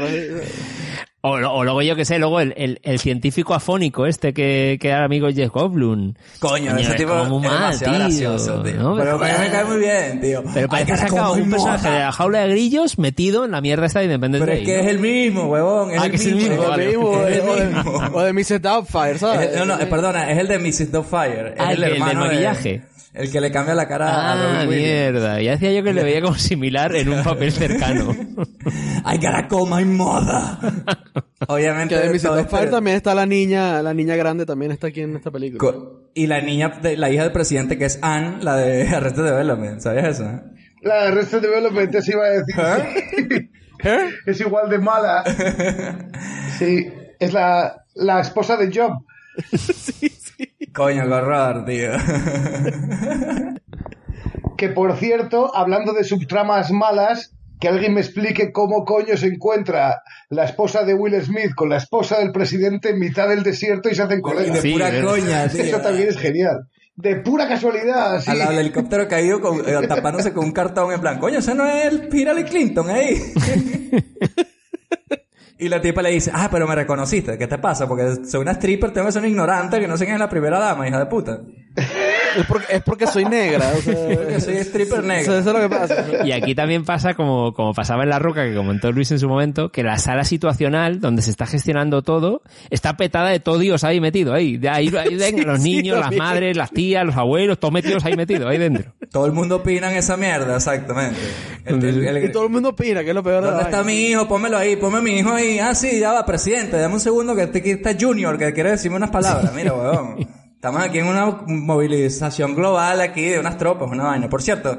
[1.29, 4.79] O, lo- o luego yo que sé, luego el, el, el científico afónico este que,
[4.81, 6.15] que era amigo Jeff Goldblum.
[6.39, 8.75] Coño, ese es tipo como es mal, demasiado tío, gracioso, tío.
[8.77, 8.97] ¿no?
[8.97, 10.45] Pero me cae muy bien, tío.
[10.55, 13.87] Pero parece que sacado un personaje de la jaula de grillos metido en la mierda
[13.87, 14.63] esta de Independence Pero Day.
[14.63, 14.83] es que ¿no?
[14.83, 15.91] es el mismo, huevón.
[15.91, 16.63] Es Ah, el que es el mismo.
[16.69, 16.83] vale.
[16.85, 17.93] de, mismo, Es el mismo.
[18.15, 18.63] o de Mrs.
[18.63, 19.57] Doubtfire, ¿sabes?
[19.57, 20.93] No, no, eh, perdona, es el de Mrs.
[20.93, 21.49] Doubtfire.
[21.55, 22.83] Es Ah, el el, del hermano de- maquillaje.
[23.17, 24.87] El que le cambia la cara a Ah, Robin Williams.
[25.13, 25.41] mierda.
[25.43, 28.11] Ya decía yo que le veía como similar en un papel cercano.
[29.05, 30.83] I gotta call my mother.
[31.49, 31.95] Obviamente.
[31.95, 35.17] Que de Doubtfire este- también está la niña, la niña grande también está aquí en
[35.17, 35.59] esta película.
[35.59, 39.25] Co- Y la niña, de, la hija del presidente, que es Anne, la de Arrested
[39.25, 39.81] Development.
[39.81, 40.25] ¿Sabías eso?
[40.83, 42.55] La de Arrested Development, te iba a decir.
[43.29, 43.51] sí.
[43.85, 44.09] ¿Eh?
[44.27, 45.23] Es igual de mala.
[46.59, 46.87] Sí,
[47.19, 48.93] es la, la esposa de Job.
[50.77, 51.91] Coño, qué horror, tío.
[54.57, 60.01] Que por cierto, hablando de subtramas malas, que alguien me explique cómo coño se encuentra
[60.31, 63.95] la esposa de Will Smith con la esposa del presidente en mitad del desierto y
[63.95, 64.55] se hacen colegas.
[64.55, 65.63] de Sí, pura es- coña, tío.
[65.63, 66.69] Eso también es genial.
[66.95, 68.31] De pura casualidad, sí.
[68.31, 71.55] Al lado del helicóptero caído con, eh, tapándose con un cartón en plan, coño, ese
[71.55, 73.21] no es el Hillary Clinton ahí.
[75.59, 77.89] Y la tipa le dice, ah, pero me reconociste, ¿qué te pasa?
[77.89, 80.29] Porque soy una stripper, tengo que ser una ignorante que no sé quién es la
[80.29, 81.41] primera dama, hija de puta.
[82.39, 83.73] Es porque, es porque soy negra.
[83.77, 85.21] O sea, Porque soy stripper Eso, negra.
[85.23, 86.05] eso es lo que pasa.
[86.25, 89.29] Y aquí también pasa como, como pasaba en La Roca, que comentó Luis en su
[89.29, 93.85] momento, que la sala situacional donde se está gestionando todo está petada de todo Dios
[93.85, 94.35] ahí metido.
[94.35, 96.23] Ahí, de ahí, ahí ven Sí, los sí, niños, las también.
[96.25, 98.93] madres, las tías, los abuelos, todos metidos ahí metidos, ahí dentro.
[99.11, 101.19] Todo el mundo opina en esa mierda, exactamente.
[101.65, 103.83] El- el- el- Y todo el mundo opina, que es lo peor de ¿Dónde está
[103.83, 104.27] mi hijo?
[104.29, 105.59] Pónmelo ahí, ponme mi hijo ahí.
[105.59, 108.71] Ah, sí, ya va, presidente, dame un segundo que este- que está Junior, que quiere
[108.73, 109.53] decirme unas palabras.
[109.55, 110.17] Mira, weón.
[110.67, 114.29] Estamos aquí en una movilización global aquí de unas tropas, una vaina.
[114.29, 114.77] Por cierto,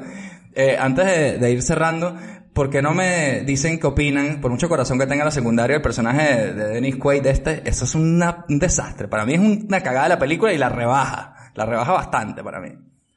[0.54, 2.14] eh, antes de, de ir cerrando,
[2.52, 5.80] ¿por qué no me dicen qué opinan, por mucho corazón que tenga la secundaria, el
[5.80, 7.62] personaje de, de Dennis Quaid de este?
[7.66, 9.08] Eso es una- un desastre.
[9.08, 11.52] Para mí es una cagada de la película y la rebaja.
[11.54, 12.68] La rebaja bastante para mí.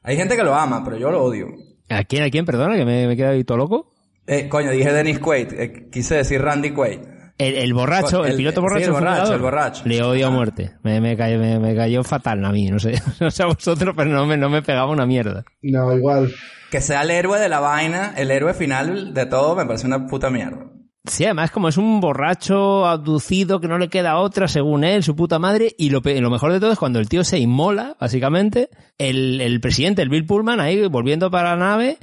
[0.02, 1.48] Hay gente que lo ama, pero yo lo odio.
[1.90, 2.46] ¿A quién, a quién?
[2.46, 3.90] Perdona, que me, ahí todo loco.
[4.26, 7.00] Eh, coño, dije Dennis Quaid, eh, quise decir Randy Quaid.
[7.48, 8.84] El, el borracho, el, El- piloto sí, borracho.
[8.86, 9.34] el borracho, fundador.
[9.34, 9.82] el borracho.
[9.86, 10.72] Le odio a muerte.
[10.82, 13.00] Me, me, cayó, me, me cayó fatal a mí, no sé.
[13.20, 15.44] No sé a vosotros, pero no me, no me pegaba una mierda.
[15.62, 16.32] No, igual.
[16.70, 20.06] Que sea el héroe de la vaina, el héroe final de todo, me parece una
[20.06, 20.66] puta mierda.
[21.04, 25.16] Sí, además como es un borracho abducido que no le queda otra según él, su
[25.16, 27.96] puta madre, y lo, pe- lo mejor de todo es cuando el tío se inmola,
[28.00, 31.98] básicamente, el, el presidente, el Bill Pullman, ahí volviendo para la nave,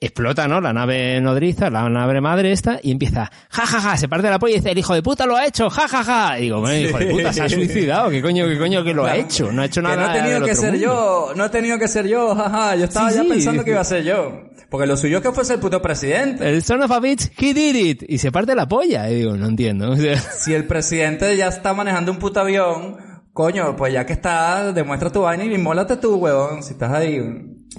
[0.00, 0.60] explota, ¿no?
[0.62, 4.38] La nave nodriza, la nave madre esta, y empieza, ja, ja, ja, se parte la
[4.38, 6.38] polla y dice, el hijo de puta lo ha hecho, ja, ja, ja.
[6.38, 9.04] Y digo, bueno, hijo de puta se ha suicidado, ¿qué coño, qué coño que lo
[9.04, 9.52] ha hecho?
[9.52, 10.86] No ha hecho Que nada no he tenido que ser mundo.
[10.86, 13.28] yo, no he tenido que ser yo, jaja, yo estaba Sí, ya sí.
[13.28, 14.40] pensando que iba a ser yo.
[14.70, 16.48] Porque lo suyo es que fuese el puto presidente.
[16.48, 18.02] El son of a bitch, he did it.
[18.08, 19.08] Y se parte la polla.
[19.10, 19.90] Y digo, no entiendo.
[19.92, 22.96] O sea, Si el presidente ya está manejando un puto avión,
[23.32, 27.20] coño, pues ya que está, demuestra tu vaina y mólate tú, huevón, si estás ahí.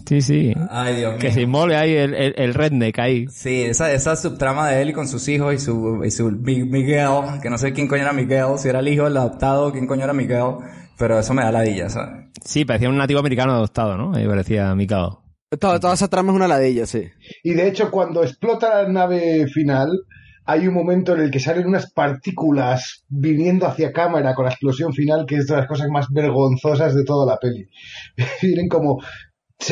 [0.08, 0.54] Sí, sí.
[0.70, 1.20] Ay, Dios mío.
[1.20, 3.26] Que se inmole ahí el, el, el redneck ahí.
[3.30, 6.64] Sí, esa, esa subtrama de él y con sus hijos y su, y su Mi-
[6.64, 7.10] Miguel,
[7.42, 10.04] que no sé quién coño era Miguel, si era el hijo, el adoptado, quién coño
[10.04, 10.56] era Miguel,
[10.98, 12.26] pero eso me da ladilla, ¿sabes?
[12.44, 14.14] Sí, parecía un nativo americano adoptado, ¿no?
[14.16, 15.24] Ahí parecía Mikao.
[15.60, 17.04] Toda, toda esa trama es una ladilla, sí.
[17.44, 19.90] Y de hecho, cuando explota la nave final,
[20.48, 24.94] hay un momento en el que salen unas partículas viniendo hacia cámara con la explosión
[24.94, 27.68] final, que es de las cosas más vergonzosas de toda la peli.
[28.42, 29.02] Vienen como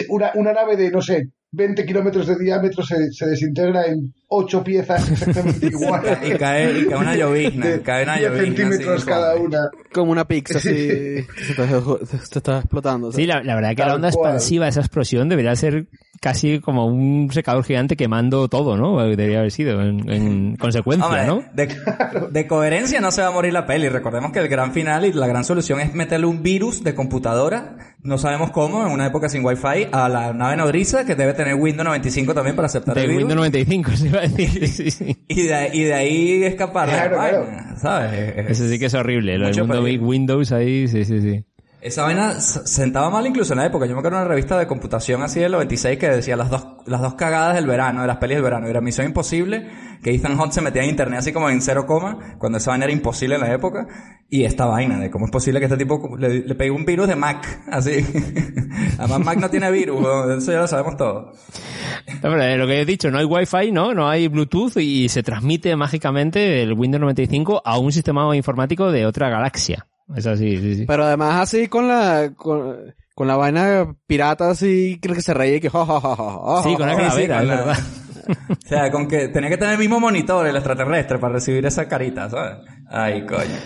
[0.10, 4.64] una, una nave de, no sé, 20 kilómetros de diámetro se, se desintegra en 8
[4.64, 6.18] piezas exactamente iguales.
[6.24, 8.46] Y cae, y cae una llovizna, de cae una 10 llovizna.
[8.56, 9.46] centímetros así, cada suave.
[9.48, 9.60] una.
[9.94, 10.70] Como una pizza así.
[10.70, 11.20] se,
[11.50, 11.68] está,
[12.06, 13.12] se está explotando.
[13.12, 14.32] Sí, la, la verdad que la onda cual.
[14.32, 15.88] expansiva de esa explosión debería ser
[16.24, 18.98] casi como un secador gigante quemando todo, ¿no?
[19.06, 21.44] Debería haber sido en, en consecuencia, Hombre, ¿no?
[21.54, 21.68] de,
[22.32, 23.90] de coherencia no se va a morir la peli.
[23.90, 27.76] Recordemos que el gran final y la gran solución es meterle un virus de computadora,
[28.04, 31.56] no sabemos cómo, en una época sin wifi, a la nave nodriza que debe tener
[31.56, 33.24] Windows 95 también para aceptar De el virus.
[33.24, 34.68] Windows 95, se iba a decir.
[34.70, 35.18] Sí, sí.
[35.28, 37.46] Y de, y de ahí escapar de la Claro, claro.
[37.48, 38.34] vaina, ¿sabes?
[38.50, 39.38] Eso sí que es horrible.
[39.38, 39.84] Lo del mundo.
[39.84, 41.44] Big Windows ahí, sí, sí, sí.
[41.84, 43.86] Esa vaina sentaba mal incluso en la época.
[43.86, 46.66] Yo me acuerdo de una revista de computación así del 96 que decía las dos,
[46.86, 48.68] las dos cagadas del verano, de las pelis del verano.
[48.68, 49.70] Era Misión Imposible,
[50.02, 52.86] que Ethan Hunt se metía en internet así como en cero coma, cuando esa vaina
[52.86, 53.86] era imposible en la época.
[54.30, 57.10] Y esta vaina de cómo es posible que este tipo le, le pegue un virus
[57.10, 57.98] de Mac, así.
[58.98, 61.34] Además Mac no tiene virus, eso ya lo sabemos todo.
[62.24, 63.94] Hombre, lo que he dicho, no hay Wi-Fi, ¿no?
[63.94, 69.06] No hay Bluetooth y se transmite mágicamente el Windows 95 a un sistema informático de
[69.06, 69.86] otra galaxia.
[70.16, 70.86] Es así, sí, sí.
[70.86, 72.32] Pero además así con la...
[72.36, 75.70] Con, con la vaina pirata así, creo que se reía y que...
[75.70, 75.86] ja,
[76.64, 77.78] Sí, con la calavera, con es la- verdad.
[78.26, 81.90] O sea, con que tenía que tener el mismo monitor el extraterrestre para recibir esa
[81.90, 82.56] carita, ¿sabes?
[82.90, 83.58] Ay, coño.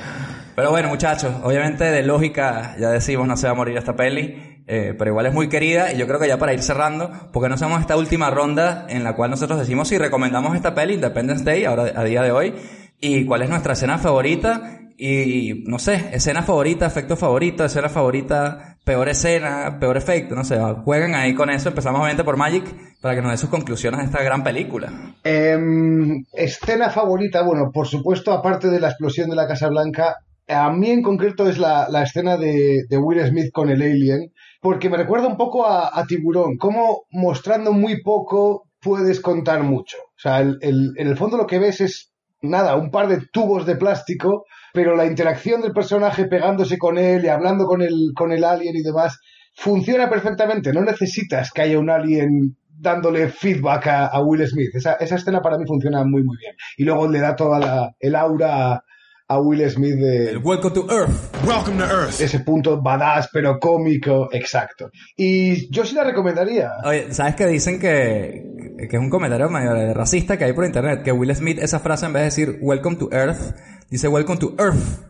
[0.56, 4.64] Pero bueno, muchachos, obviamente de lógica, ya decimos, no se va a morir esta peli,
[4.66, 7.50] eh, pero igual es muy querida y yo creo que ya para ir cerrando, porque
[7.50, 11.44] no hacemos esta última ronda en la cual nosotros decimos si recomendamos esta peli, Independence
[11.44, 12.56] Day, ahora a día de hoy,
[13.00, 18.78] y cuál es nuestra escena favorita, y no sé, escena favorita, efecto favorito, escena favorita,
[18.84, 22.64] peor escena, peor efecto, no sé, juegan ahí con eso, empezamos obviamente por Magic,
[23.00, 25.16] para que nos dé sus conclusiones de esta gran película.
[25.24, 30.16] Em, escena favorita, bueno, por supuesto, aparte de la explosión de la Casa Blanca,
[30.48, 34.32] a mí en concreto es la, la escena de, Will Smith con el alien,
[34.62, 39.98] porque me recuerda un poco a, Tiburón, cómo mostrando muy poco puedes contar mucho.
[39.98, 43.66] O sea, el- en el fondo lo que ves es nada, un par de tubos
[43.66, 48.32] de plástico, pero la interacción del personaje pegándose con él y hablando con el, con
[48.32, 49.20] el alien y demás,
[49.56, 50.72] funciona perfectamente.
[50.74, 54.70] No necesitas que haya un alien dándole feedback a, a Will Smith.
[54.74, 56.56] Esa, esa escena para mí funciona muy, muy bien.
[56.78, 58.84] Y luego le da toda la, el aura
[59.30, 60.38] a, Will Smith de...
[60.38, 61.46] Welcome to Earth.
[61.46, 62.22] Welcome to Earth.
[62.22, 64.90] Ese punto badass, pero cómico, exacto.
[65.18, 66.72] Y yo sí la recomendaría.
[66.86, 71.04] Oye, ¿sabes que dicen que, que es un comentario medio racista que hay por internet?
[71.04, 73.56] Que Will Smith esa frase en vez de decir Welcome to Earth,
[73.90, 75.04] dice Welcome to Earth.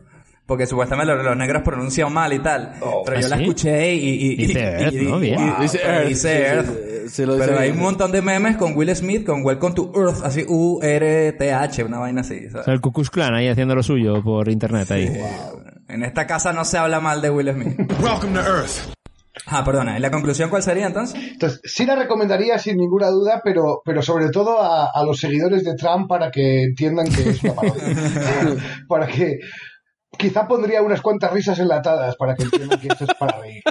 [0.48, 2.72] Porque supuestamente los, los negros pronuncian mal y tal.
[3.06, 3.44] pero yo ¿Ah, la sí?
[3.44, 4.00] escuché y...
[4.00, 5.20] y, y- Dice y- Earth, y- ¿no?
[5.20, 5.54] Bien.
[5.60, 6.68] Dice pero Earth, dice sí, sí, Earth.
[7.04, 7.78] sí, sí lo dice pero hay bien.
[7.78, 12.22] un montón de memes con Will Smith con Welcome to Earth, así U-R-T-H, una vaina
[12.22, 12.46] así.
[12.48, 12.66] O ¿sabes?
[12.66, 15.12] sea, el Ku Klux Klan ahí haciendo lo suyo por internet ahí.
[15.90, 17.80] En esta casa no se habla mal de Will Smith.
[18.02, 18.94] Welcome to Earth.
[19.46, 19.98] Ah, perdona.
[19.98, 21.16] ¿Y la conclusión cuál sería entonces?
[21.34, 25.64] Entonces, sí la recomendaría sin ninguna duda, pero, pero sobre todo a, a los seguidores
[25.64, 27.84] de Trump para que entiendan que es una parodia.
[28.88, 29.40] para que
[30.18, 33.64] quizá pondría unas cuantas risas enlatadas para que entiendan que esto es para reír.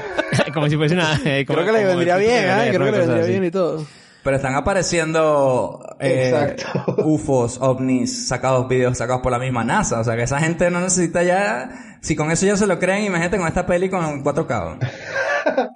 [0.54, 1.20] como si fuese una...
[1.24, 2.70] eh, como- Creo que le vendría bien, ¿eh?
[2.72, 3.30] Creo que le vendría así.
[3.30, 3.84] bien y todo.
[4.22, 6.94] Pero están apareciendo eh, Exacto.
[7.04, 10.00] UFOs, ovnis, sacados videos sacados por la misma NASA.
[10.00, 11.68] O sea que esa gente no necesita ya...
[12.00, 14.78] Si con eso ya se lo creen, imagínate con esta peli con 4K.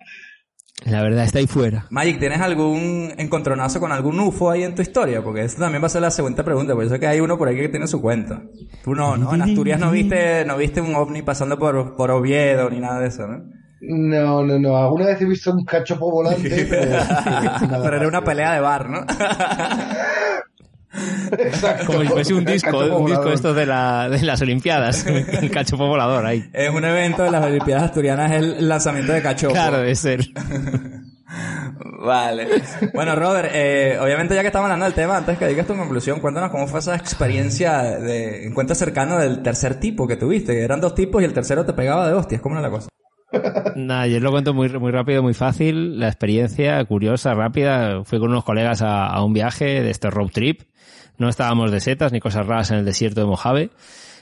[0.84, 1.86] La verdad está ahí fuera.
[1.90, 5.22] Magic, ¿tienes algún encontronazo con algún UFO ahí en tu historia?
[5.22, 7.36] Porque esa también va a ser la segunda pregunta, porque yo sé que hay uno
[7.36, 8.42] por ahí que tiene su cuenta.
[8.84, 9.34] Tú no, ¿no?
[9.34, 13.08] En Asturias no viste, no viste un ovni pasando por, por Oviedo ni nada de
[13.08, 13.42] eso, ¿no?
[13.80, 14.76] No, no, no.
[14.76, 16.98] Alguna vez he visto un cachopo volante, pero...
[17.82, 19.00] Pero era una pelea de bar, ¿no?
[21.38, 21.86] Exacto.
[21.86, 23.32] Como si fuese un disco, un disco volador.
[23.32, 25.06] esto de, la, de las Olimpiadas.
[25.06, 26.48] El cachopo volador ahí.
[26.52, 29.52] Es un evento de las Olimpiadas Asturianas, es el lanzamiento de cachopo.
[29.54, 30.20] Claro, debe ser.
[32.00, 32.48] Vale.
[32.94, 36.20] Bueno, Robert, eh, obviamente ya que estamos hablando del tema, antes que digas tu conclusión,
[36.20, 40.80] cuéntanos cómo fue esa experiencia de encuentro cercano del tercer tipo que tuviste, que eran
[40.80, 42.40] dos tipos y el tercero te pegaba de hostias.
[42.40, 42.88] ¿Cómo era la cosa?
[43.76, 45.98] Nada, yo lo cuento muy, muy rápido, muy fácil.
[45.98, 48.04] La experiencia curiosa, rápida.
[48.04, 50.62] Fui con unos colegas a, a un viaje de este road trip.
[51.18, 53.70] No estábamos de setas ni cosas raras en el desierto de Mojave.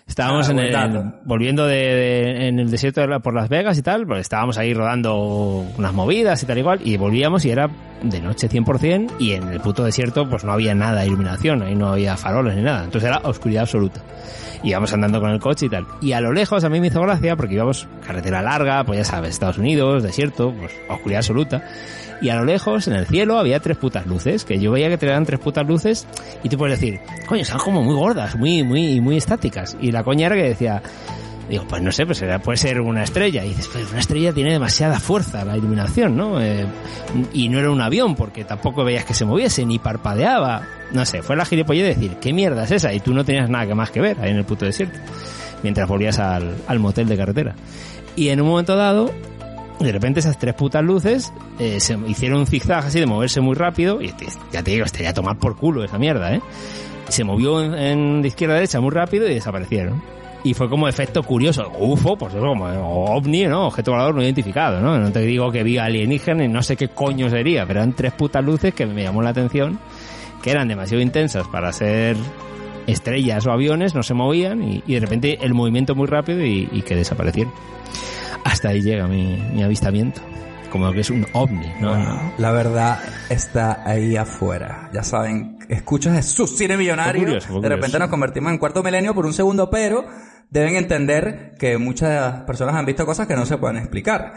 [0.09, 3.49] Estábamos Ah, en el- en- volviendo de, de- en el desierto de la- por Las
[3.49, 5.17] Vegas y tal, pues estábamos ahí rodando
[5.77, 7.69] unas movidas y tal igual, y volvíamos y era
[8.03, 11.75] de noche 100% y en el puto desierto pues no había nada de iluminación, ahí
[11.75, 14.01] no había faroles ni nada, entonces era oscuridad absoluta.
[14.63, 15.87] Íbamos andando con el coche y tal.
[16.01, 19.05] Y a lo lejos a mí me hizo gracia porque íbamos carretera larga, pues ya
[19.05, 21.65] sabes, Estados Unidos, desierto, pues oscuridad absoluta.
[22.21, 24.99] Y a lo lejos, en el cielo, había tres putas luces, que yo veía que
[24.99, 26.07] tenían tres putas luces,
[26.43, 29.77] y tú puedes decir, coño, están como muy gordas, muy, muy, muy estáticas.
[29.81, 30.83] Y la coña era que decía,
[31.49, 33.45] digo, pues no sé, pues puede ser una estrella.
[33.45, 36.41] Y dices, pues una estrella tiene demasiada fuerza, la iluminación, ¿no?
[36.41, 36.67] Eh,
[37.33, 40.63] y no era un avión, porque tampoco veías que se moviese, ni parpadeaba.
[40.93, 42.93] No sé, fue la gilipollez de decir, ¿qué mierda es esa?
[42.93, 44.99] Y tú no tenías nada que más que ver ahí en el puto desierto,
[45.63, 47.55] mientras volvías al, al motel de carretera.
[48.15, 49.13] Y en un momento dado,
[49.79, 53.55] de repente esas tres putas luces eh, se hicieron un zigzag así de moverse muy
[53.55, 54.13] rápido y
[54.53, 56.41] ya te digo, estaría a tomar por culo esa mierda, ¿eh?
[57.09, 60.03] Se movió en, en de izquierda a derecha muy rápido y desaparecieron.
[60.43, 61.71] Y fue como efecto curioso.
[61.79, 62.67] UFO, pues eso como
[63.05, 63.67] ovni, ¿no?
[63.67, 64.99] Objeto volador no identificado, ¿no?
[64.99, 68.13] No te digo que vi alienígena y no sé qué coño sería, pero eran tres
[68.13, 69.79] putas luces que me llamó la atención,
[70.43, 72.17] que eran demasiado intensas para ser
[72.87, 76.95] estrellas o aviones, no se movían y, de repente el movimiento muy rápido y que
[76.95, 77.53] desaparecieron.
[78.47, 80.21] Hasta ahí llega mi, mi avistamiento.
[80.71, 81.91] Como que es un ovni, ¿no?
[81.91, 82.99] Bueno, la verdad
[83.31, 84.91] está ahí afuera.
[84.93, 87.23] Ya saben, escuchas Jesús Cine Millonario.
[87.23, 90.05] Fue curioso, fue de repente nos convertimos en cuarto milenio por un segundo, pero
[90.51, 94.35] deben entender que muchas personas han visto cosas que no se pueden explicar.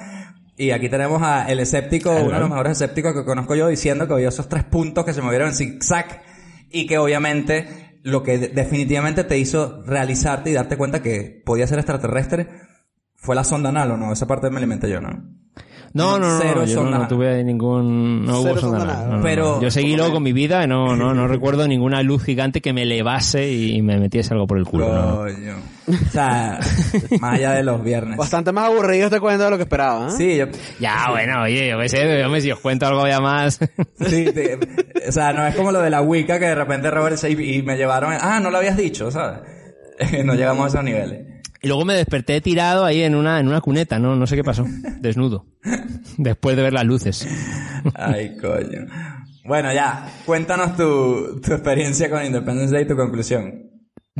[0.56, 4.08] Y aquí tenemos a el escéptico, uno de los mejores escépticos que conozco yo, diciendo
[4.08, 6.22] que vio esos tres puntos que se movieron en zigzag
[6.72, 11.66] y que obviamente lo que de- definitivamente te hizo realizarte y darte cuenta que podía
[11.68, 12.48] ser extraterrestre
[13.20, 14.12] fue la sonda anal, ¿o no?
[14.14, 15.10] Esa parte me alimenté yo, ¿no?
[15.92, 18.84] No, no, no, Cero no, yo no, sonda no tuve ningún, no Cero hubo sonda
[18.84, 19.62] anal, no, Pero- no.
[19.64, 22.74] yo seguí luego con mi vida, y no, no, no recuerdo ninguna luz gigante que
[22.74, 24.86] me elevase y me metiese algo por el culo.
[24.88, 25.56] Coño.
[25.88, 26.60] O sea,
[27.20, 28.18] más allá de los viernes.
[28.18, 30.10] Bastante más aburrido este cuento de lo que esperaba.
[30.10, 30.12] ¿eh?
[30.12, 30.46] Sí, yo,
[30.80, 33.58] Ya, bueno, oye, yo qué sé, hombre, si os cuento algo ya más.
[34.00, 34.26] sí,
[35.08, 37.56] o sea, no es como lo de la Wicca que de repente Robert se y,
[37.56, 39.40] y me llevaron, ah, no lo habías dicho, ¿sabes?
[40.24, 41.39] no llegamos a esos niveles.
[41.62, 44.16] Y luego me desperté tirado ahí en una, en una cuneta, ¿no?
[44.16, 44.66] No sé qué pasó.
[45.02, 45.46] Desnudo.
[46.18, 47.28] Después de ver las luces.
[47.96, 48.88] Ay, coño.
[49.46, 53.69] Bueno, ya, cuéntanos tu, tu experiencia con Independence Day y tu conclusión.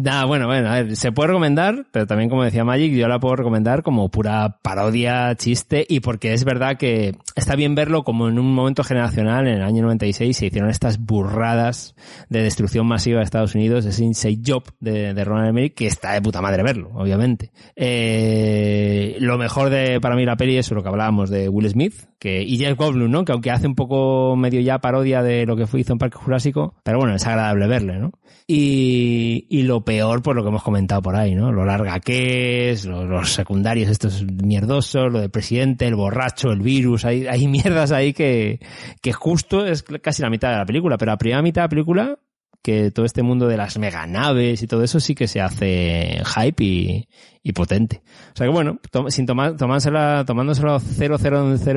[0.02, 3.20] Nada, bueno, bueno, a ver, se puede recomendar, pero también como decía Magic, yo la
[3.20, 8.30] puedo recomendar como pura parodia, chiste, y porque es verdad que está bien verlo como
[8.30, 11.96] en un momento generacional, en el año 96 se hicieron estas burradas
[12.30, 16.14] de destrucción masiva de Estados Unidos, ese Inside Job de, de Ronald Emmerich, que está
[16.14, 17.52] de puta madre verlo, obviamente.
[17.76, 22.06] Eh, lo mejor de, para mí la peli es lo que hablábamos de Will Smith,
[22.20, 23.26] que, y Jeff Goldblum, ¿no?
[23.26, 26.18] Que aunque hace un poco medio ya parodia de lo que fue hizo en Parque
[26.18, 28.12] Jurásico, pero bueno, es agradable verle, ¿no?
[28.48, 31.52] Y, y peor, pues lo que hemos comentado por ahí, ¿no?
[31.52, 36.62] Lo larga que es, lo- los, secundarios estos mierdosos, lo del presidente, el borracho, el
[36.62, 38.60] virus, hay, hay mierdas ahí que,
[39.02, 41.70] que justo es casi la mitad de la película, pero la primera mitad de la
[41.70, 42.20] película,
[42.62, 46.64] que todo este mundo de las meganaves y todo eso sí que se hace hype
[46.64, 47.08] y,
[47.42, 48.02] y potente.
[48.34, 51.18] O sea que bueno, to- sin tomar, tomársela, tomándoselo 000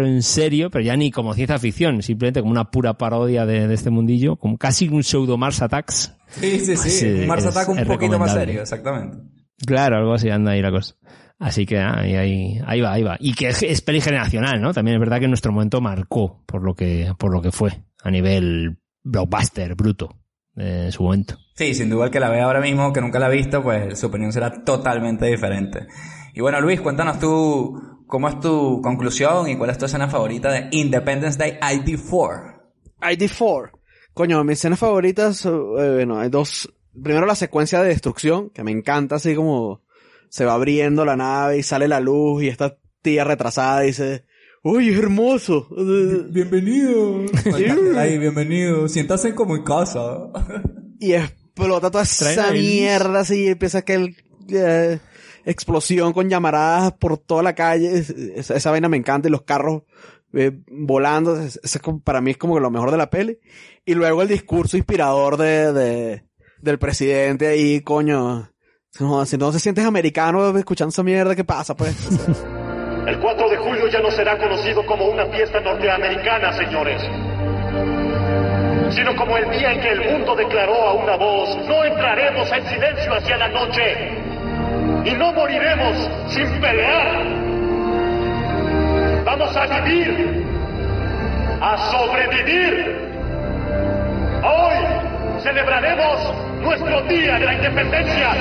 [0.07, 3.75] en serio, pero ya ni como ciencia ficción, simplemente como una pura parodia de, de
[3.75, 6.15] este mundillo, como casi un pseudo Mars Attacks.
[6.29, 7.27] Sí, sí, sí.
[7.27, 9.19] Mars es- Attack un poquito más serio, exactamente.
[9.65, 10.97] Claro, algo así anda ahí la cosa.
[11.39, 13.17] Así que ah, ahí, ahí, ahí va, ahí va.
[13.21, 13.83] Y que es, es
[14.61, 14.73] ¿no?
[14.73, 17.83] También es verdad que en nuestro momento marcó por lo que, por lo que fue,
[18.03, 20.22] a nivel blockbuster, bruto,
[20.55, 21.37] de su momento.
[21.55, 23.99] Sí, sin duda el que la ve ahora mismo, que nunca la ha visto, pues
[23.99, 25.87] su opinión será totalmente diferente.
[26.35, 30.51] Y bueno, Luis, cuéntanos tú cómo es tu conclusión y cuál es tu escena favorita
[30.51, 32.61] de Independence Day ID4.
[33.01, 33.71] ID4.
[34.15, 36.71] Coño, mis escenas favoritas, eh, bueno, hay dos.
[37.03, 39.81] Primero la secuencia de destrucción, que me encanta, así como
[40.29, 44.25] se va abriendo la nave y sale la luz y esta tía retrasada dice,
[44.65, 45.67] ¡Uy, es hermoso!
[46.31, 47.23] Bienvenido.
[47.97, 48.89] Ay, bienvenido.
[48.89, 50.29] Siéntase como en casa.
[51.01, 54.17] Y explota toda esa mierda así y empieza aquel
[54.49, 55.01] eh,
[55.45, 57.93] explosión con llamaradas por toda la calle.
[57.99, 59.83] Es- Esa, esa vaina me encanta y los carros
[60.33, 61.41] eh, volando.
[61.41, 63.39] Es- es como- para mí es como lo mejor de la peli.
[63.85, 66.23] Y luego el discurso inspirador de, de-
[66.61, 68.49] del presidente ahí, coño.
[69.01, 71.97] No, si no se sientes americano escuchando esa mierda, ¿qué pasa pues?
[72.07, 72.62] O sea,
[73.07, 77.03] El 4 de julio ya no será conocido como una fiesta norteamericana, señores,
[78.95, 82.65] sino como el día en que el mundo declaró a una voz, no entraremos en
[82.67, 83.83] silencio hacia la noche
[85.05, 87.27] y no moriremos sin pelear.
[89.25, 90.47] Vamos a vivir,
[91.61, 93.11] a sobrevivir.
[94.45, 98.33] Hoy celebraremos nuestro día de la independencia.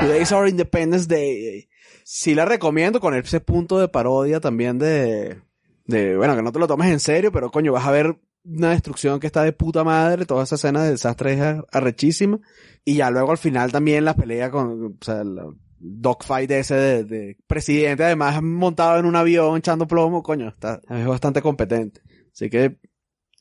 [0.00, 1.69] Today's our Independence Day.
[2.12, 5.42] Sí la recomiendo con ese punto de parodia también de,
[5.86, 8.70] de, bueno, que no te lo tomes en serio, pero coño, vas a ver una
[8.70, 12.40] destrucción que está de puta madre, toda esa escena de desastre es ar- arrechísima.
[12.84, 15.38] Y ya luego al final también la pelea con, o sea, el
[15.78, 21.06] dogfight ese de, de presidente, además montado en un avión echando plomo, coño, está, es
[21.06, 22.00] bastante competente.
[22.32, 22.76] Así que,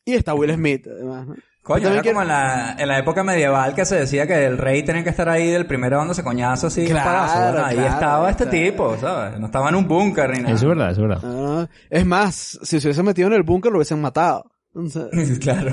[0.05, 1.27] y está Will Smith, además.
[1.69, 4.43] Coño, Yo era también como en la, en la época medieval que se decía que
[4.47, 6.85] el rey tenía que estar ahí del primero dándose coñazo así.
[6.87, 7.51] Claro, palazo.
[7.51, 8.65] Bueno, ahí claro, estaba este claro.
[8.65, 9.39] tipo, ¿sabes?
[9.39, 10.55] No estaba en un búnker ni nada.
[10.55, 11.21] Eso es verdad, eso es verdad.
[11.23, 14.51] Ah, es más, si se hubiese metido en el búnker lo hubiesen matado.
[14.73, 15.71] Entonces, claro.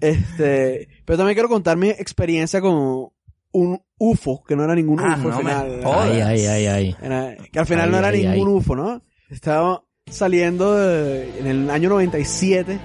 [0.00, 3.08] Este, pero también quiero contar mi experiencia con
[3.52, 5.80] un UFO, que no era ningún Ah, UFO no al final.
[5.84, 6.96] Ay, ay, ay, ay.
[7.02, 8.54] Era- que al final Ay, no era ay, ningún ay.
[8.54, 9.02] UFO, ¿no?
[9.28, 12.78] Estaba saliendo de- en el año 97.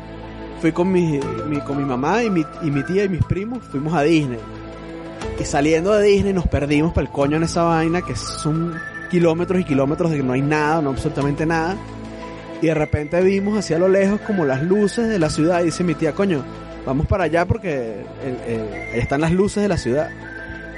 [0.64, 1.20] Fui con mi,
[1.68, 3.60] con mi mamá y mi, y mi tía y mis primos.
[3.70, 4.40] Fuimos a Disney.
[5.38, 8.74] Y saliendo de Disney nos perdimos para el coño en esa vaina que son
[9.12, 11.76] kilómetros y kilómetros de que no hay nada, no absolutamente nada.
[12.62, 15.60] Y de repente vimos hacia lo lejos como las luces de la ciudad.
[15.60, 16.46] Y dice mi tía, coño,
[16.86, 20.12] vamos para allá porque el- el- ahí están las luces de la ciudad.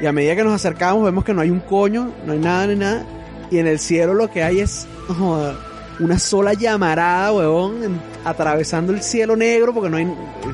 [0.01, 2.65] Y a medida que nos acercamos vemos que no hay un coño, no hay nada
[2.65, 3.05] ni nada.
[3.51, 4.87] Y en el cielo lo que hay es
[5.99, 10.05] una sola llamarada, huevón, en- atravesando el cielo negro porque no hay...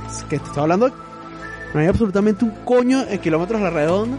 [0.09, 0.91] es que te estoy hablando...
[1.73, 4.17] No hay absolutamente un coño en kilómetros a la redonda.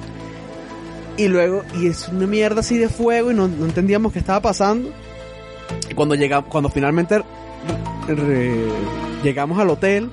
[1.19, 4.89] Y luego, y es una mierda así de fuego y no, entendíamos qué estaba pasando.
[5.95, 7.23] Cuando llegamos, cuando finalmente
[9.23, 10.11] llegamos al hotel,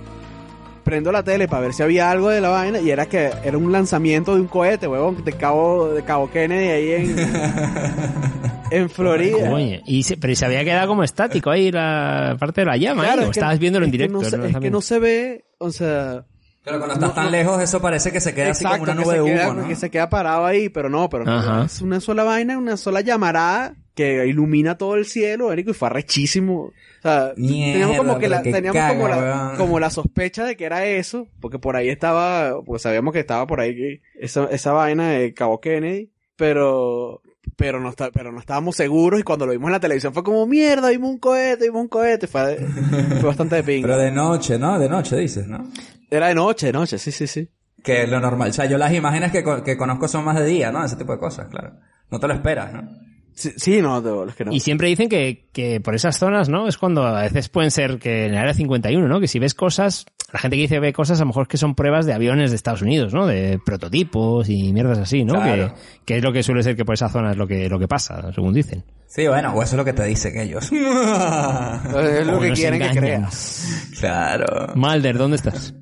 [0.84, 3.58] prendo la tele para ver si había algo de la vaina y era que era
[3.58, 7.16] un lanzamiento de un cohete, huevón, de Cabo, de Cabo Kennedy ahí en,
[8.72, 9.50] en Florida.
[9.50, 13.04] Coño, y se, pero se había quedado como estático ahí la parte de la llama,
[13.04, 13.24] Claro, ¿eh?
[13.24, 14.18] es O que- estabas viéndolo en es que directo.
[14.22, 14.46] no se- ¿no?
[14.46, 16.26] es que no se ve, o sea...
[16.62, 19.24] Pero cuando estás tan lejos, eso parece que se queda así como una nube de
[19.26, 19.68] queda- humo, ¿no?
[19.68, 21.64] Que se queda parado ahí, pero no, pero no.
[21.64, 25.88] Es una sola vaina, una sola llamarada que ilumina todo el cielo, Erico, y fue
[25.88, 26.64] arrechísimo.
[26.66, 29.18] O sea, Mierda, teníamos como que la, teníamos como, caga, la,
[29.48, 29.58] weón.
[29.58, 33.48] como la sospecha de que era eso, porque por ahí estaba, porque sabíamos que estaba
[33.48, 37.22] por ahí esa, esa vaina de Cabo Kennedy, pero,
[37.60, 40.24] pero no está, pero no estábamos seguros y cuando lo vimos en la televisión fue
[40.24, 43.90] como mierda, vimos un cohete, vimos un cohete, fue, fue bastante de pinga.
[43.90, 44.80] Pero de noche, ¿no?
[44.80, 45.68] De noche dices, ¿no?
[46.10, 47.50] Era de noche, de noche, sí, sí, sí.
[47.84, 48.52] Que es lo normal.
[48.52, 50.86] O sea, yo las imágenes que, que conozco son más de día, ¿no?
[50.86, 51.74] Ese tipo de cosas, claro.
[52.10, 52.90] No te lo esperas, ¿no?
[53.34, 54.54] Sí, sí, no, bolas que no.
[54.54, 56.66] Y siempre dicen que, que por esas zonas, ¿no?
[56.66, 59.20] Es cuando a veces pueden ser que en el área 51, ¿no?
[59.20, 61.58] Que si ves cosas, la gente que dice ve cosas, a lo mejor es que
[61.58, 63.26] son pruebas de aviones de Estados Unidos, ¿no?
[63.28, 65.34] De prototipos y mierdas así, ¿no?
[65.34, 65.74] Claro.
[65.74, 67.80] Que, que es lo que suele ser que por esa zona es lo que, lo
[67.80, 68.84] que pasa, según dicen.
[69.08, 70.72] Sí, bueno, o eso es lo que te dicen ellos.
[70.72, 73.04] Es lo O que quieren que engañan.
[73.04, 73.88] creas.
[74.00, 74.74] claro.
[74.76, 75.74] Malder, ¿dónde estás?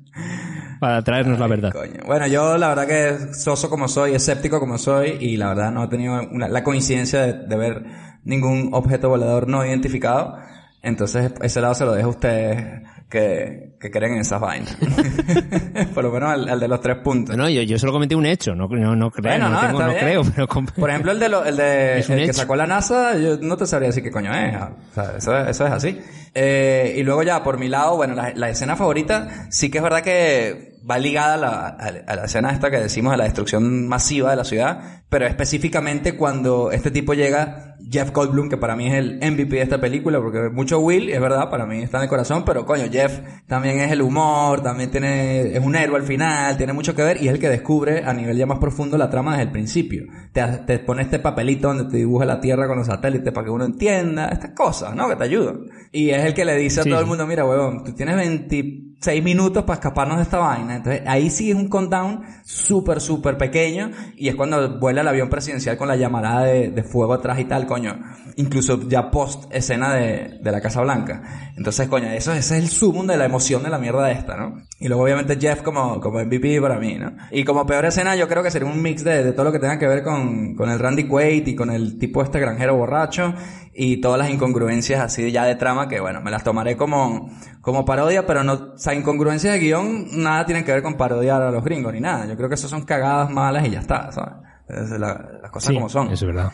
[0.80, 1.72] Para traernos la verdad.
[1.72, 2.00] Coño.
[2.06, 5.84] Bueno, yo la verdad que soso como soy, escéptico como soy, y la verdad no
[5.84, 7.84] he tenido una- la coincidencia de, de ver
[8.24, 10.36] ningún objeto volador no identificado.
[10.82, 14.76] Entonces, ese lado se lo dejo a ustedes que, que creen en esas vainas.
[15.94, 17.36] Por lo menos al, al de los tres puntos.
[17.36, 19.72] No, yo, yo solo comenté un hecho, no, no, no creo, Bueno, no, no, tengo-
[19.80, 20.04] está no bien.
[20.04, 23.38] creo, pero Por ejemplo, el de, lo- el de el que sacó la NASA, yo
[23.40, 24.54] no te sabría decir qué coño es.
[24.56, 26.00] O sea, eso, es- eso es así.
[26.34, 29.84] Eh, y luego ya, por mi lado, bueno, la, la escena favorita, sí que es
[29.84, 33.86] verdad que va ligada a la, a, la escena esta que decimos de la destrucción
[33.88, 38.88] masiva de la ciudad, pero específicamente cuando este tipo llega, Jeff Goldblum, que para mí
[38.88, 42.04] es el MVP de esta película, porque mucho Will, es verdad, para mí está en
[42.04, 46.02] el corazón, pero coño, Jeff también es el humor, también tiene, es un héroe al
[46.02, 48.98] final, tiene mucho que ver y es el que descubre a nivel ya más profundo
[48.98, 50.04] la trama desde el principio.
[50.32, 53.50] Te, te pone este papelito donde te dibuja la Tierra con los satélites para que
[53.50, 55.08] uno entienda estas cosas, ¿no?
[55.08, 55.60] Que te ayudan.
[55.90, 58.16] Y es el que le dice a Sí, todo el mundo, mira, huevón, tú tienes
[58.16, 60.67] 26 minutos para escaparnos de esta vaina.
[60.76, 63.90] Entonces, ahí sí es un countdown súper, súper pequeño.
[64.16, 67.44] Y es cuando vuela el avión presidencial con la llamarada de, de fuego atrás y
[67.44, 67.98] tal, coño.
[68.36, 71.52] Incluso ya post escena de, de la Casa Blanca.
[71.56, 74.62] Entonces, coño, eso, ese es el sumum de la emoción de la mierda esta, ¿no?
[74.78, 77.12] Y luego, obviamente, Jeff como, como MVP para mí, ¿no?
[77.30, 79.58] Y como peor escena, yo creo que sería un mix de, de todo lo que
[79.58, 83.34] tenga que ver con, con el Randy Quaid y con el tipo este granjero borracho
[83.80, 87.84] y todas las incongruencias así ya de trama que bueno, me las tomaré como, como
[87.84, 91.50] parodia, pero no, o sea, incongruencias de guion nada tienen que ver con parodiar a
[91.52, 92.26] los gringos ni nada.
[92.26, 94.34] Yo creo que eso son cagadas malas y ya está, ¿sabes?
[94.68, 96.10] Es la- las cosas Sí, como son.
[96.10, 96.52] Eso es verdad.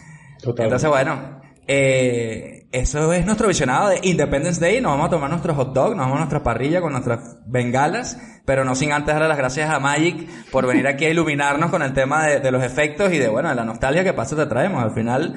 [0.59, 4.81] Entonces, bueno, eh, eso es nuestro visionado de Independence Day.
[4.81, 8.19] Nos vamos a tomar nuestros hot dog, nos vamos a nuestra parrilla con nuestras bengalas,
[8.45, 11.83] pero no sin antes darle las gracias a Magic por venir aquí a iluminarnos con
[11.83, 14.47] el tema de, de los efectos y de, bueno, de la nostalgia que pasa te
[14.47, 14.83] traemos.
[14.83, 15.35] Al final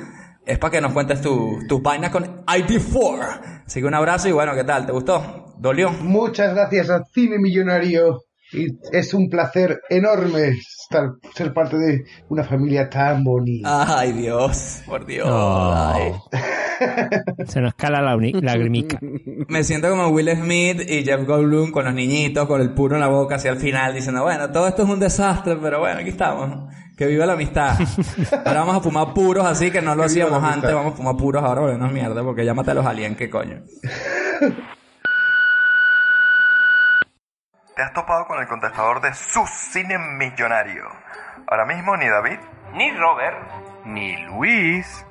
[0.47, 3.63] es para que nos cuentes tu- tus vainas con ID4.
[3.65, 4.85] Así que un abrazo y bueno, ¿qué tal?
[4.85, 5.53] ¿Te gustó?
[5.57, 5.91] ¿Dolió?
[5.91, 8.21] Muchas gracias a Cine Millonario.
[8.53, 13.99] Y es un placer enorme estar, ser parte de una familia tan bonita.
[13.99, 15.27] Ay, Dios, por Dios.
[15.29, 15.73] Oh.
[15.75, 16.13] Ay.
[17.47, 18.99] Se nos cala la lagrimica.
[19.49, 23.01] Me siento como Will Smith y Jeff Goldblum con los niñitos, con el puro en
[23.01, 26.09] la boca hacia el final, diciendo, bueno, todo esto es un desastre, pero bueno, aquí
[26.09, 26.73] estamos.
[26.97, 27.77] Que viva la amistad.
[28.45, 31.15] Ahora vamos a fumar puros así que no lo Que hacíamos antes, vamos a fumar
[31.15, 33.61] puros ahora, porque no es mierda, porque llámate a los aliens, qué coño.
[37.75, 40.85] Te has topado con el contestador de su cine millonario.
[41.45, 42.39] Ahora mismo ni David,
[42.73, 43.37] ni Robert,
[43.85, 45.05] ni Luis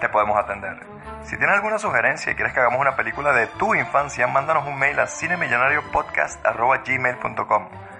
[0.00, 0.78] te podemos atender.
[1.24, 4.78] Si tienes alguna sugerencia y quieres que hagamos una película de tu infancia, mándanos un
[4.78, 7.89] mail a cinemillonariopodcast.gmail.com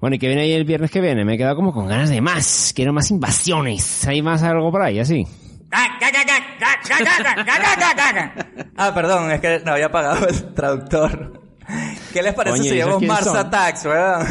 [0.00, 1.24] Bueno, ¿y qué viene ahí el viernes que viene?
[1.24, 2.72] Me he quedado como con ganas de más.
[2.74, 4.06] Quiero más invasiones.
[4.08, 5.26] ¿Hay más algo por ahí, así?
[8.76, 11.40] Ah, perdón, es que no había pagado el traductor.
[12.12, 13.26] ¿Qué les parece Coño, si ¿y esos llevamos Mars?
[13.28, 14.26] Attacks, weón?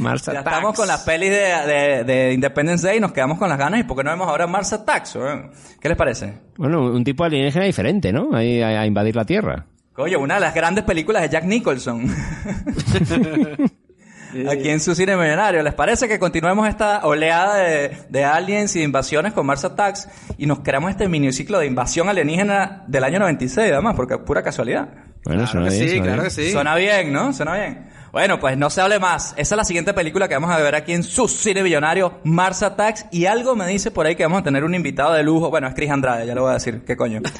[0.00, 0.46] Mars Ya Attacks.
[0.46, 3.80] estamos con las pelis de, de, de Independence Day y nos quedamos con las ganas.
[3.80, 5.50] ¿Y por qué no vemos ahora Mars Attacks, weón?
[5.80, 6.38] ¿Qué les parece?
[6.56, 8.28] Bueno, un tipo alienígena diferente, ¿no?
[8.34, 9.66] Ahí a, a invadir la Tierra.
[9.92, 12.06] Coño, una de las grandes películas de Jack Nicholson.
[14.50, 15.62] Aquí en su cine millonario.
[15.62, 20.08] ¿Les parece que continuemos esta oleada de, de aliens y de invasiones con Mars Attacks
[20.38, 24.42] y nos creamos este miniciclo de invasión alienígena del año 96, además, porque es pura
[24.42, 24.88] casualidad?
[25.24, 26.52] Bueno, suena bien, suena bien.
[26.52, 27.32] Suena bien, ¿no?
[27.32, 27.86] Suena bien.
[28.12, 29.34] Bueno, pues no se hable más.
[29.36, 32.62] Esa es la siguiente película que vamos a ver aquí en su cine millonario, Mars
[32.62, 33.06] Attacks.
[33.10, 35.50] Y algo me dice por ahí que vamos a tener un invitado de lujo.
[35.50, 36.82] Bueno, es Chris Andrade, ya lo voy a decir.
[36.86, 37.20] ¿Qué coño?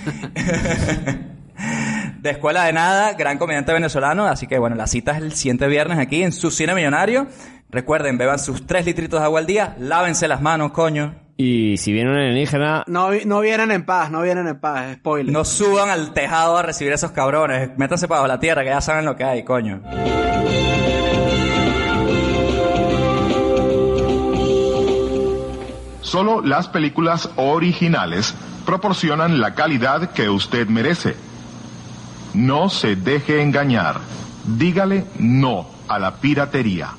[2.21, 4.27] de Escuela de Nada, gran comediante venezolano.
[4.27, 7.27] Así que bueno, la cita es el siguiente viernes aquí en su cine millonario.
[7.71, 11.15] Recuerden, beban sus tres litritos de agua al día, lávense las manos, coño.
[11.37, 12.85] Y si viene un alienígena...
[12.87, 15.33] No, no vienen en paz, no vienen en paz, spoiler.
[15.33, 17.77] No suban al tejado a recibir a esos cabrones.
[17.77, 19.83] Métanse para la tierra, que ya saben lo que hay, coño.
[26.01, 31.17] Solo las películas originales proporcionan la calidad que usted merece.
[32.37, 33.99] No se deje engañar.
[34.45, 36.91] Dígale no a la piratería.